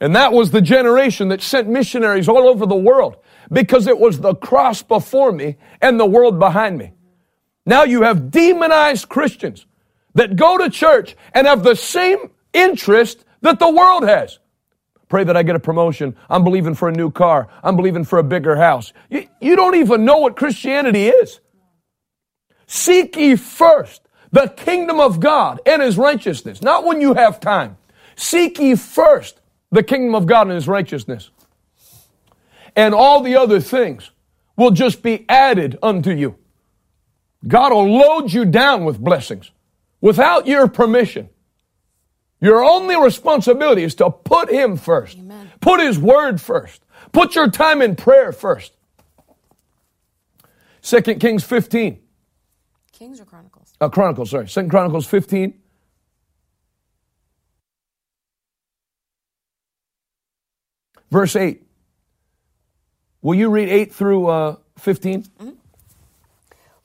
And 0.00 0.14
that 0.14 0.32
was 0.32 0.50
the 0.50 0.60
generation 0.60 1.28
that 1.28 1.40
sent 1.40 1.66
missionaries 1.66 2.28
all 2.28 2.46
over 2.46 2.66
the 2.66 2.76
world 2.76 3.16
because 3.50 3.86
it 3.86 3.98
was 3.98 4.20
the 4.20 4.34
cross 4.34 4.82
before 4.82 5.32
me 5.32 5.56
and 5.80 5.98
the 5.98 6.06
world 6.06 6.38
behind 6.38 6.76
me. 6.76 6.92
Now 7.64 7.84
you 7.84 8.02
have 8.02 8.30
demonized 8.30 9.08
Christians 9.08 9.66
that 10.18 10.34
go 10.34 10.58
to 10.58 10.68
church 10.68 11.16
and 11.32 11.46
have 11.46 11.62
the 11.62 11.76
same 11.76 12.30
interest 12.52 13.24
that 13.40 13.60
the 13.60 13.70
world 13.70 14.02
has. 14.02 14.40
Pray 15.08 15.22
that 15.22 15.36
I 15.36 15.44
get 15.44 15.54
a 15.54 15.60
promotion. 15.60 16.16
I'm 16.28 16.42
believing 16.42 16.74
for 16.74 16.88
a 16.88 16.92
new 16.92 17.10
car. 17.10 17.48
I'm 17.62 17.76
believing 17.76 18.04
for 18.04 18.18
a 18.18 18.24
bigger 18.24 18.56
house. 18.56 18.92
You, 19.10 19.28
you 19.40 19.54
don't 19.54 19.76
even 19.76 20.04
know 20.04 20.18
what 20.18 20.34
Christianity 20.34 21.06
is. 21.06 21.38
Seek 22.66 23.16
ye 23.16 23.36
first 23.36 24.02
the 24.32 24.48
kingdom 24.48 24.98
of 24.98 25.20
God 25.20 25.60
and 25.64 25.80
his 25.80 25.96
righteousness. 25.96 26.62
Not 26.62 26.84
when 26.84 27.00
you 27.00 27.14
have 27.14 27.38
time. 27.38 27.78
Seek 28.16 28.58
ye 28.58 28.74
first 28.74 29.40
the 29.70 29.84
kingdom 29.84 30.16
of 30.16 30.26
God 30.26 30.48
and 30.48 30.56
his 30.56 30.66
righteousness. 30.66 31.30
And 32.74 32.92
all 32.92 33.22
the 33.22 33.36
other 33.36 33.60
things 33.60 34.10
will 34.56 34.72
just 34.72 35.00
be 35.00 35.24
added 35.28 35.78
unto 35.80 36.10
you. 36.10 36.36
God 37.46 37.72
will 37.72 37.88
load 37.88 38.32
you 38.32 38.44
down 38.44 38.84
with 38.84 38.98
blessings 38.98 39.52
without 40.00 40.46
your 40.46 40.68
permission. 40.68 41.28
Your 42.40 42.62
only 42.62 42.96
responsibility 42.96 43.82
is 43.82 43.94
to 43.96 44.10
put 44.10 44.50
Him 44.50 44.76
first. 44.76 45.18
Amen. 45.18 45.50
Put 45.60 45.80
His 45.80 45.98
Word 45.98 46.40
first. 46.40 46.84
Put 47.12 47.34
your 47.34 47.50
time 47.50 47.82
in 47.82 47.96
prayer 47.96 48.32
first. 48.32 48.74
Second 50.80 51.20
Kings 51.20 51.44
15. 51.44 51.98
Kings 52.92 53.20
or 53.20 53.24
Chronicles? 53.24 53.74
Uh, 53.80 53.88
Chronicles, 53.88 54.30
sorry. 54.30 54.48
Second 54.48 54.70
Chronicles 54.70 55.06
15. 55.06 55.54
Verse 61.10 61.36
8. 61.36 61.62
Will 63.22 63.34
you 63.34 63.50
read 63.50 63.68
8 63.68 63.92
through 63.92 64.26
uh, 64.28 64.56
15? 64.78 65.22
Mm-hmm. 65.22 65.50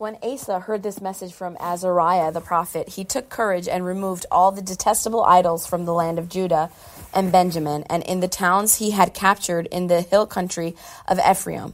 When 0.03 0.17
Asa 0.21 0.59
heard 0.59 0.83
this 0.83 0.99
message 0.99 1.31
from 1.31 1.55
Azariah 1.61 2.33
the 2.33 2.41
prophet, 2.41 2.89
he 2.89 3.05
took 3.05 3.29
courage 3.29 3.69
and 3.69 3.85
removed 3.85 4.25
all 4.29 4.51
the 4.51 4.61
detestable 4.61 5.23
idols 5.23 5.65
from 5.65 5.85
the 5.85 5.93
land 5.93 6.19
of 6.19 6.27
Judah 6.27 6.71
and 7.13 7.31
Benjamin, 7.31 7.85
and 7.89 8.03
in 8.03 8.19
the 8.19 8.27
towns 8.27 8.79
he 8.79 8.91
had 8.91 9.13
captured 9.13 9.65
in 9.67 9.87
the 9.87 10.01
hill 10.01 10.27
country 10.27 10.75
of 11.07 11.21
Ephraim. 11.25 11.73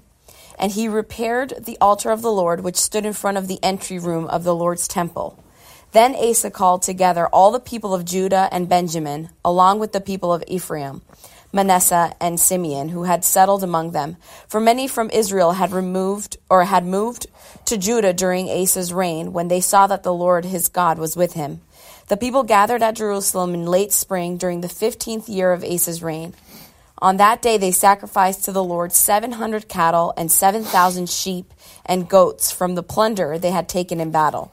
And 0.59 0.71
he 0.71 0.87
repaired 0.87 1.55
the 1.59 1.79
altar 1.81 2.11
of 2.11 2.21
the 2.21 2.31
Lord, 2.31 2.59
which 2.59 2.75
stood 2.75 3.03
in 3.03 3.13
front 3.13 3.39
of 3.39 3.47
the 3.47 3.57
entry 3.63 3.97
room 3.97 4.27
of 4.27 4.43
the 4.43 4.53
Lord's 4.53 4.87
temple. 4.87 5.43
Then 5.91 6.13
Asa 6.13 6.51
called 6.51 6.83
together 6.83 7.25
all 7.29 7.49
the 7.49 7.59
people 7.59 7.95
of 7.95 8.05
Judah 8.05 8.47
and 8.51 8.69
Benjamin, 8.69 9.29
along 9.43 9.79
with 9.79 9.91
the 9.91 10.01
people 10.01 10.31
of 10.31 10.43
Ephraim 10.45 11.01
Manasseh 11.51 12.13
and 12.21 12.39
Simeon, 12.39 12.89
who 12.89 13.03
had 13.03 13.25
settled 13.25 13.63
among 13.63 13.91
them. 13.91 14.17
For 14.47 14.59
many 14.59 14.87
from 14.87 15.09
Israel 15.09 15.53
had 15.53 15.71
removed 15.71 16.37
or 16.49 16.65
had 16.65 16.85
moved 16.85 17.27
to 17.65 17.77
Judah 17.77 18.13
during 18.13 18.49
Asa's 18.49 18.93
reign 18.93 19.33
when 19.33 19.47
they 19.47 19.61
saw 19.61 19.87
that 19.87 20.03
the 20.03 20.13
Lord 20.13 20.45
his 20.45 20.67
God 20.67 20.99
was 20.99 21.17
with 21.17 21.33
him. 21.33 21.61
The 22.07 22.17
people 22.17 22.43
gathered 22.43 22.83
at 22.83 22.95
Jerusalem 22.95 23.53
in 23.53 23.65
late 23.65 23.91
spring 23.91 24.37
during 24.37 24.61
the 24.61 24.69
fifteenth 24.69 25.29
year 25.29 25.51
of 25.51 25.63
Asa's 25.63 26.03
reign. 26.03 26.33
On 27.01 27.17
that 27.17 27.41
day 27.41 27.57
they 27.57 27.71
sacrificed 27.71 28.45
to 28.45 28.51
the 28.51 28.63
Lord 28.63 28.91
seven 28.91 29.33
hundred 29.33 29.67
cattle 29.67 30.13
and 30.17 30.31
seven 30.31 30.63
thousand 30.63 31.09
sheep 31.09 31.53
and 31.85 32.09
goats 32.09 32.51
from 32.51 32.75
the 32.75 32.83
plunder 32.83 33.39
they 33.39 33.51
had 33.51 33.69
taken 33.69 33.99
in 33.99 34.11
battle. 34.11 34.51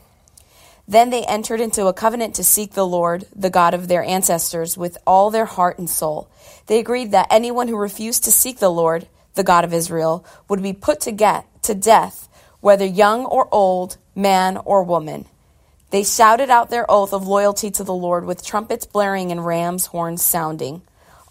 Then 0.88 1.10
they 1.10 1.24
entered 1.24 1.60
into 1.60 1.86
a 1.86 1.92
covenant 1.92 2.34
to 2.36 2.44
seek 2.44 2.72
the 2.72 2.86
Lord, 2.86 3.26
the 3.34 3.50
God 3.50 3.74
of 3.74 3.88
their 3.88 4.04
ancestors, 4.04 4.76
with 4.76 4.96
all 5.06 5.30
their 5.30 5.44
heart 5.44 5.78
and 5.78 5.90
soul. 5.90 6.28
They 6.66 6.78
agreed 6.78 7.10
that 7.10 7.26
anyone 7.30 7.68
who 7.68 7.76
refused 7.76 8.24
to 8.24 8.32
seek 8.32 8.58
the 8.58 8.70
Lord, 8.70 9.08
the 9.34 9.42
God 9.42 9.64
of 9.64 9.74
Israel, 9.74 10.24
would 10.48 10.62
be 10.62 10.72
put 10.72 11.00
to, 11.00 11.12
get, 11.12 11.46
to 11.64 11.74
death, 11.74 12.28
whether 12.60 12.84
young 12.84 13.24
or 13.24 13.48
old, 13.52 13.96
man 14.14 14.56
or 14.58 14.82
woman. 14.82 15.26
They 15.90 16.04
shouted 16.04 16.50
out 16.50 16.70
their 16.70 16.90
oath 16.90 17.12
of 17.12 17.26
loyalty 17.26 17.70
to 17.72 17.84
the 17.84 17.94
Lord 17.94 18.24
with 18.24 18.44
trumpets 18.44 18.86
blaring 18.86 19.30
and 19.30 19.46
rams' 19.46 19.86
horns 19.86 20.22
sounding. 20.22 20.82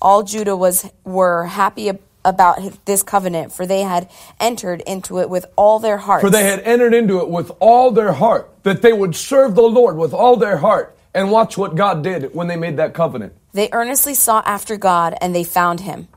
All 0.01 0.23
Judah 0.23 0.55
was 0.55 0.89
were 1.03 1.45
happy 1.45 1.91
about 2.23 2.85
this 2.85 3.03
covenant, 3.03 3.51
for 3.51 3.65
they 3.65 3.81
had 3.81 4.09
entered 4.39 4.81
into 4.81 5.19
it 5.19 5.29
with 5.29 5.45
all 5.55 5.79
their 5.79 5.97
heart. 5.97 6.21
For 6.21 6.29
they 6.29 6.43
had 6.43 6.59
entered 6.61 6.93
into 6.93 7.19
it 7.19 7.29
with 7.29 7.51
all 7.59 7.91
their 7.91 8.13
heart, 8.13 8.49
that 8.65 8.81
they 8.81 8.91
would 8.91 9.15
serve 9.15 9.55
the 9.55 9.61
Lord 9.61 9.95
with 9.95 10.13
all 10.13 10.35
their 10.35 10.57
heart. 10.57 10.91
And 11.13 11.31
watch 11.31 11.57
what 11.57 11.75
God 11.75 12.03
did 12.03 12.35
when 12.35 12.47
they 12.47 12.57
made 12.57 12.75
that 12.75 12.93
covenant. 12.93 13.31
They 13.53 13.69
earnestly 13.71 14.15
sought 14.15 14.45
after 14.45 14.75
God, 14.75 15.15
and 15.21 15.33
they 15.33 15.45
found 15.45 15.79
him. 15.79 16.09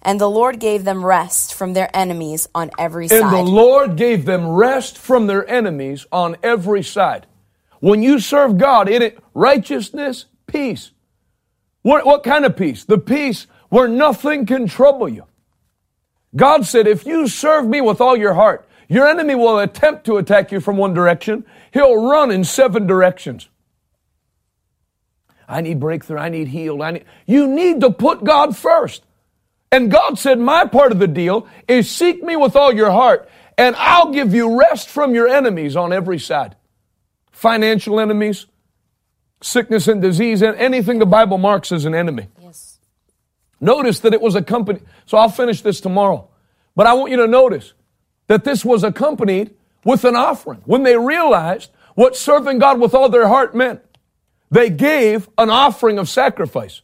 And 0.00 0.18
the 0.18 0.30
Lord 0.30 0.58
gave 0.58 0.84
them 0.84 1.04
rest 1.04 1.52
from 1.52 1.74
their 1.74 1.94
enemies 1.94 2.48
on 2.54 2.70
every 2.78 3.06
side. 3.06 3.20
And 3.20 3.30
the 3.30 3.42
Lord 3.42 3.96
gave 3.96 4.24
them 4.24 4.48
rest 4.48 4.96
from 4.96 5.26
their 5.26 5.46
enemies 5.46 6.06
on 6.10 6.38
every 6.42 6.82
side. 6.82 7.26
When 7.80 8.02
you 8.02 8.18
serve 8.18 8.56
God, 8.56 8.88
in 8.88 9.02
it 9.02 9.18
righteousness, 9.34 10.24
peace. 10.46 10.90
What, 11.82 12.06
what 12.06 12.22
kind 12.22 12.46
of 12.46 12.56
peace? 12.56 12.84
The 12.84 12.96
peace 12.96 13.46
where 13.68 13.88
nothing 13.88 14.46
can 14.46 14.66
trouble 14.66 15.06
you. 15.08 15.26
God 16.34 16.64
said, 16.64 16.86
if 16.86 17.04
you 17.04 17.28
serve 17.28 17.66
me 17.66 17.82
with 17.82 18.00
all 18.00 18.16
your 18.16 18.32
heart, 18.32 18.66
your 18.90 19.06
enemy 19.06 19.36
will 19.36 19.60
attempt 19.60 20.04
to 20.06 20.16
attack 20.16 20.50
you 20.50 20.58
from 20.58 20.76
one 20.76 20.94
direction. 20.94 21.46
He'll 21.72 22.10
run 22.10 22.32
in 22.32 22.42
seven 22.42 22.88
directions. 22.88 23.48
I 25.48 25.60
need 25.60 25.78
breakthrough. 25.78 26.18
I 26.18 26.28
need 26.28 26.48
healed. 26.48 26.82
I 26.82 26.90
need, 26.90 27.04
you 27.24 27.46
need 27.46 27.80
to 27.82 27.92
put 27.92 28.24
God 28.24 28.56
first. 28.56 29.04
And 29.70 29.92
God 29.92 30.18
said, 30.18 30.40
my 30.40 30.66
part 30.66 30.90
of 30.90 30.98
the 30.98 31.06
deal 31.06 31.46
is 31.68 31.88
seek 31.88 32.20
me 32.24 32.34
with 32.34 32.56
all 32.56 32.74
your 32.74 32.90
heart 32.90 33.28
and 33.56 33.76
I'll 33.76 34.10
give 34.10 34.34
you 34.34 34.58
rest 34.58 34.88
from 34.88 35.14
your 35.14 35.28
enemies 35.28 35.76
on 35.76 35.92
every 35.92 36.18
side. 36.18 36.56
Financial 37.30 38.00
enemies, 38.00 38.46
sickness 39.40 39.86
and 39.86 40.02
disease, 40.02 40.42
and 40.42 40.56
anything 40.56 40.98
the 40.98 41.06
Bible 41.06 41.38
marks 41.38 41.70
as 41.70 41.84
an 41.84 41.94
enemy. 41.94 42.26
Yes. 42.42 42.80
Notice 43.60 44.00
that 44.00 44.14
it 44.14 44.20
was 44.20 44.34
a 44.34 44.42
company. 44.42 44.80
so 45.06 45.16
I'll 45.16 45.28
finish 45.28 45.62
this 45.62 45.80
tomorrow. 45.80 46.28
But 46.74 46.88
I 46.88 46.94
want 46.94 47.12
you 47.12 47.18
to 47.18 47.28
notice 47.28 47.72
that 48.30 48.44
this 48.44 48.64
was 48.64 48.84
accompanied 48.84 49.52
with 49.84 50.04
an 50.04 50.14
offering. 50.14 50.62
When 50.64 50.84
they 50.84 50.96
realized 50.96 51.68
what 51.96 52.14
serving 52.14 52.60
God 52.60 52.78
with 52.78 52.94
all 52.94 53.08
their 53.08 53.26
heart 53.26 53.56
meant, 53.56 53.80
they 54.52 54.70
gave 54.70 55.28
an 55.36 55.50
offering 55.50 55.98
of 55.98 56.08
sacrifice. 56.08 56.82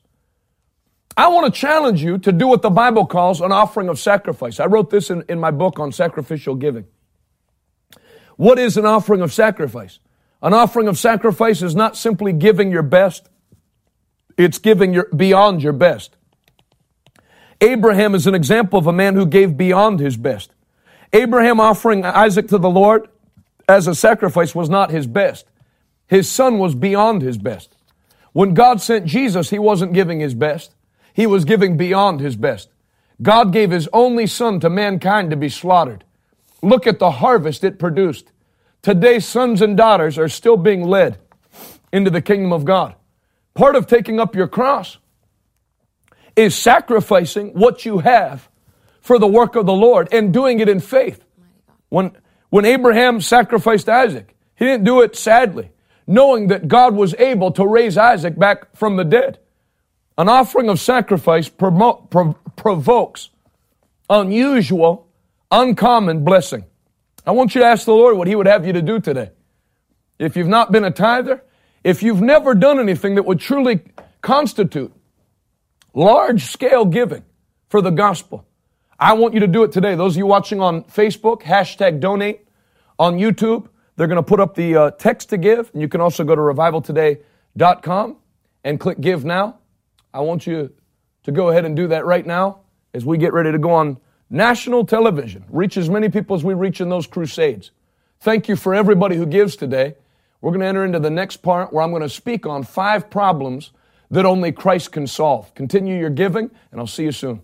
I 1.16 1.28
want 1.28 1.54
to 1.54 1.56
challenge 1.56 2.02
you 2.02 2.18
to 2.18 2.32
do 2.32 2.48
what 2.48 2.62
the 2.62 2.70
Bible 2.70 3.06
calls 3.06 3.40
an 3.40 3.52
offering 3.52 3.88
of 3.88 4.00
sacrifice. 4.00 4.58
I 4.58 4.66
wrote 4.66 4.90
this 4.90 5.08
in, 5.08 5.22
in 5.28 5.38
my 5.38 5.52
book 5.52 5.78
on 5.78 5.92
sacrificial 5.92 6.56
giving. 6.56 6.86
What 8.34 8.58
is 8.58 8.76
an 8.76 8.84
offering 8.84 9.20
of 9.20 9.32
sacrifice? 9.32 10.00
An 10.42 10.52
offering 10.52 10.88
of 10.88 10.98
sacrifice 10.98 11.62
is 11.62 11.76
not 11.76 11.96
simply 11.96 12.32
giving 12.32 12.72
your 12.72 12.82
best, 12.82 13.28
it's 14.36 14.58
giving 14.58 14.92
your, 14.92 15.06
beyond 15.14 15.62
your 15.62 15.72
best. 15.72 16.16
Abraham 17.60 18.16
is 18.16 18.26
an 18.26 18.34
example 18.34 18.80
of 18.80 18.88
a 18.88 18.92
man 18.92 19.14
who 19.14 19.24
gave 19.26 19.56
beyond 19.56 20.00
his 20.00 20.16
best. 20.16 20.50
Abraham 21.12 21.60
offering 21.60 22.04
Isaac 22.04 22.48
to 22.48 22.58
the 22.58 22.70
Lord 22.70 23.08
as 23.68 23.86
a 23.86 23.94
sacrifice 23.94 24.54
was 24.54 24.68
not 24.68 24.90
his 24.90 25.06
best. 25.06 25.46
His 26.06 26.30
son 26.30 26.58
was 26.58 26.74
beyond 26.74 27.22
his 27.22 27.38
best. 27.38 27.76
When 28.32 28.54
God 28.54 28.80
sent 28.80 29.06
Jesus, 29.06 29.50
he 29.50 29.58
wasn't 29.58 29.92
giving 29.92 30.20
his 30.20 30.34
best. 30.34 30.74
He 31.14 31.26
was 31.26 31.44
giving 31.44 31.76
beyond 31.76 32.20
his 32.20 32.36
best. 32.36 32.68
God 33.22 33.52
gave 33.52 33.70
his 33.70 33.88
only 33.92 34.26
son 34.26 34.60
to 34.60 34.68
mankind 34.68 35.30
to 35.30 35.36
be 35.36 35.48
slaughtered. 35.48 36.04
Look 36.62 36.86
at 36.86 36.98
the 36.98 37.10
harvest 37.12 37.64
it 37.64 37.78
produced. 37.78 38.30
Today, 38.82 39.18
sons 39.18 39.62
and 39.62 39.76
daughters 39.76 40.18
are 40.18 40.28
still 40.28 40.56
being 40.56 40.84
led 40.84 41.18
into 41.92 42.10
the 42.10 42.20
kingdom 42.20 42.52
of 42.52 42.64
God. 42.64 42.94
Part 43.54 43.74
of 43.74 43.86
taking 43.86 44.20
up 44.20 44.34
your 44.34 44.48
cross 44.48 44.98
is 46.36 46.54
sacrificing 46.54 47.54
what 47.54 47.86
you 47.86 47.98
have 47.98 48.48
for 49.06 49.20
the 49.20 49.26
work 49.26 49.54
of 49.54 49.66
the 49.66 49.72
Lord 49.72 50.08
and 50.10 50.34
doing 50.34 50.58
it 50.58 50.68
in 50.68 50.80
faith. 50.80 51.22
When, 51.90 52.10
when 52.50 52.64
Abraham 52.64 53.20
sacrificed 53.20 53.88
Isaac, 53.88 54.34
he 54.56 54.64
didn't 54.64 54.84
do 54.84 55.00
it 55.00 55.14
sadly, 55.14 55.70
knowing 56.08 56.48
that 56.48 56.66
God 56.66 56.96
was 56.96 57.14
able 57.14 57.52
to 57.52 57.64
raise 57.64 57.96
Isaac 57.96 58.36
back 58.36 58.74
from 58.74 58.96
the 58.96 59.04
dead. 59.04 59.38
An 60.18 60.28
offering 60.28 60.68
of 60.68 60.80
sacrifice 60.80 61.48
provokes 61.48 63.30
unusual, 64.10 65.06
uncommon 65.52 66.24
blessing. 66.24 66.64
I 67.24 67.30
want 67.30 67.54
you 67.54 67.60
to 67.60 67.66
ask 67.66 67.84
the 67.84 67.92
Lord 67.92 68.16
what 68.16 68.26
He 68.26 68.34
would 68.34 68.46
have 68.46 68.66
you 68.66 68.72
to 68.72 68.82
do 68.82 68.98
today. 68.98 69.30
If 70.18 70.36
you've 70.36 70.48
not 70.48 70.72
been 70.72 70.84
a 70.84 70.90
tither, 70.90 71.44
if 71.84 72.02
you've 72.02 72.22
never 72.22 72.54
done 72.54 72.80
anything 72.80 73.14
that 73.14 73.24
would 73.24 73.38
truly 73.38 73.82
constitute 74.20 74.92
large 75.94 76.46
scale 76.46 76.84
giving 76.84 77.22
for 77.68 77.80
the 77.80 77.90
gospel. 77.90 78.45
I 78.98 79.12
want 79.12 79.34
you 79.34 79.40
to 79.40 79.46
do 79.46 79.62
it 79.62 79.72
today. 79.72 79.94
Those 79.94 80.14
of 80.14 80.18
you 80.18 80.26
watching 80.26 80.60
on 80.60 80.84
Facebook, 80.84 81.42
hashtag 81.42 82.00
donate. 82.00 82.42
On 82.98 83.18
YouTube, 83.18 83.68
they're 83.96 84.06
going 84.06 84.16
to 84.16 84.22
put 84.22 84.40
up 84.40 84.54
the 84.54 84.74
uh, 84.74 84.90
text 84.92 85.28
to 85.30 85.36
give. 85.36 85.70
And 85.74 85.82
you 85.82 85.88
can 85.88 86.00
also 86.00 86.24
go 86.24 86.34
to 86.34 86.40
revivaltoday.com 86.40 88.16
and 88.64 88.80
click 88.80 89.00
give 89.00 89.24
now. 89.24 89.58
I 90.14 90.20
want 90.20 90.46
you 90.46 90.72
to 91.24 91.32
go 91.32 91.50
ahead 91.50 91.66
and 91.66 91.76
do 91.76 91.88
that 91.88 92.06
right 92.06 92.24
now 92.24 92.60
as 92.94 93.04
we 93.04 93.18
get 93.18 93.34
ready 93.34 93.52
to 93.52 93.58
go 93.58 93.70
on 93.70 93.98
national 94.30 94.86
television. 94.86 95.44
Reach 95.50 95.76
as 95.76 95.90
many 95.90 96.08
people 96.08 96.34
as 96.34 96.42
we 96.42 96.54
reach 96.54 96.80
in 96.80 96.88
those 96.88 97.06
crusades. 97.06 97.72
Thank 98.20 98.48
you 98.48 98.56
for 98.56 98.74
everybody 98.74 99.16
who 99.16 99.26
gives 99.26 99.56
today. 99.56 99.96
We're 100.40 100.52
going 100.52 100.60
to 100.60 100.66
enter 100.66 100.84
into 100.84 101.00
the 101.00 101.10
next 101.10 101.38
part 101.38 101.70
where 101.70 101.82
I'm 101.82 101.90
going 101.90 102.02
to 102.02 102.08
speak 102.08 102.46
on 102.46 102.62
five 102.62 103.10
problems 103.10 103.72
that 104.10 104.24
only 104.24 104.52
Christ 104.52 104.92
can 104.92 105.06
solve. 105.06 105.54
Continue 105.54 105.98
your 105.98 106.10
giving, 106.10 106.50
and 106.70 106.80
I'll 106.80 106.86
see 106.86 107.04
you 107.04 107.12
soon. 107.12 107.42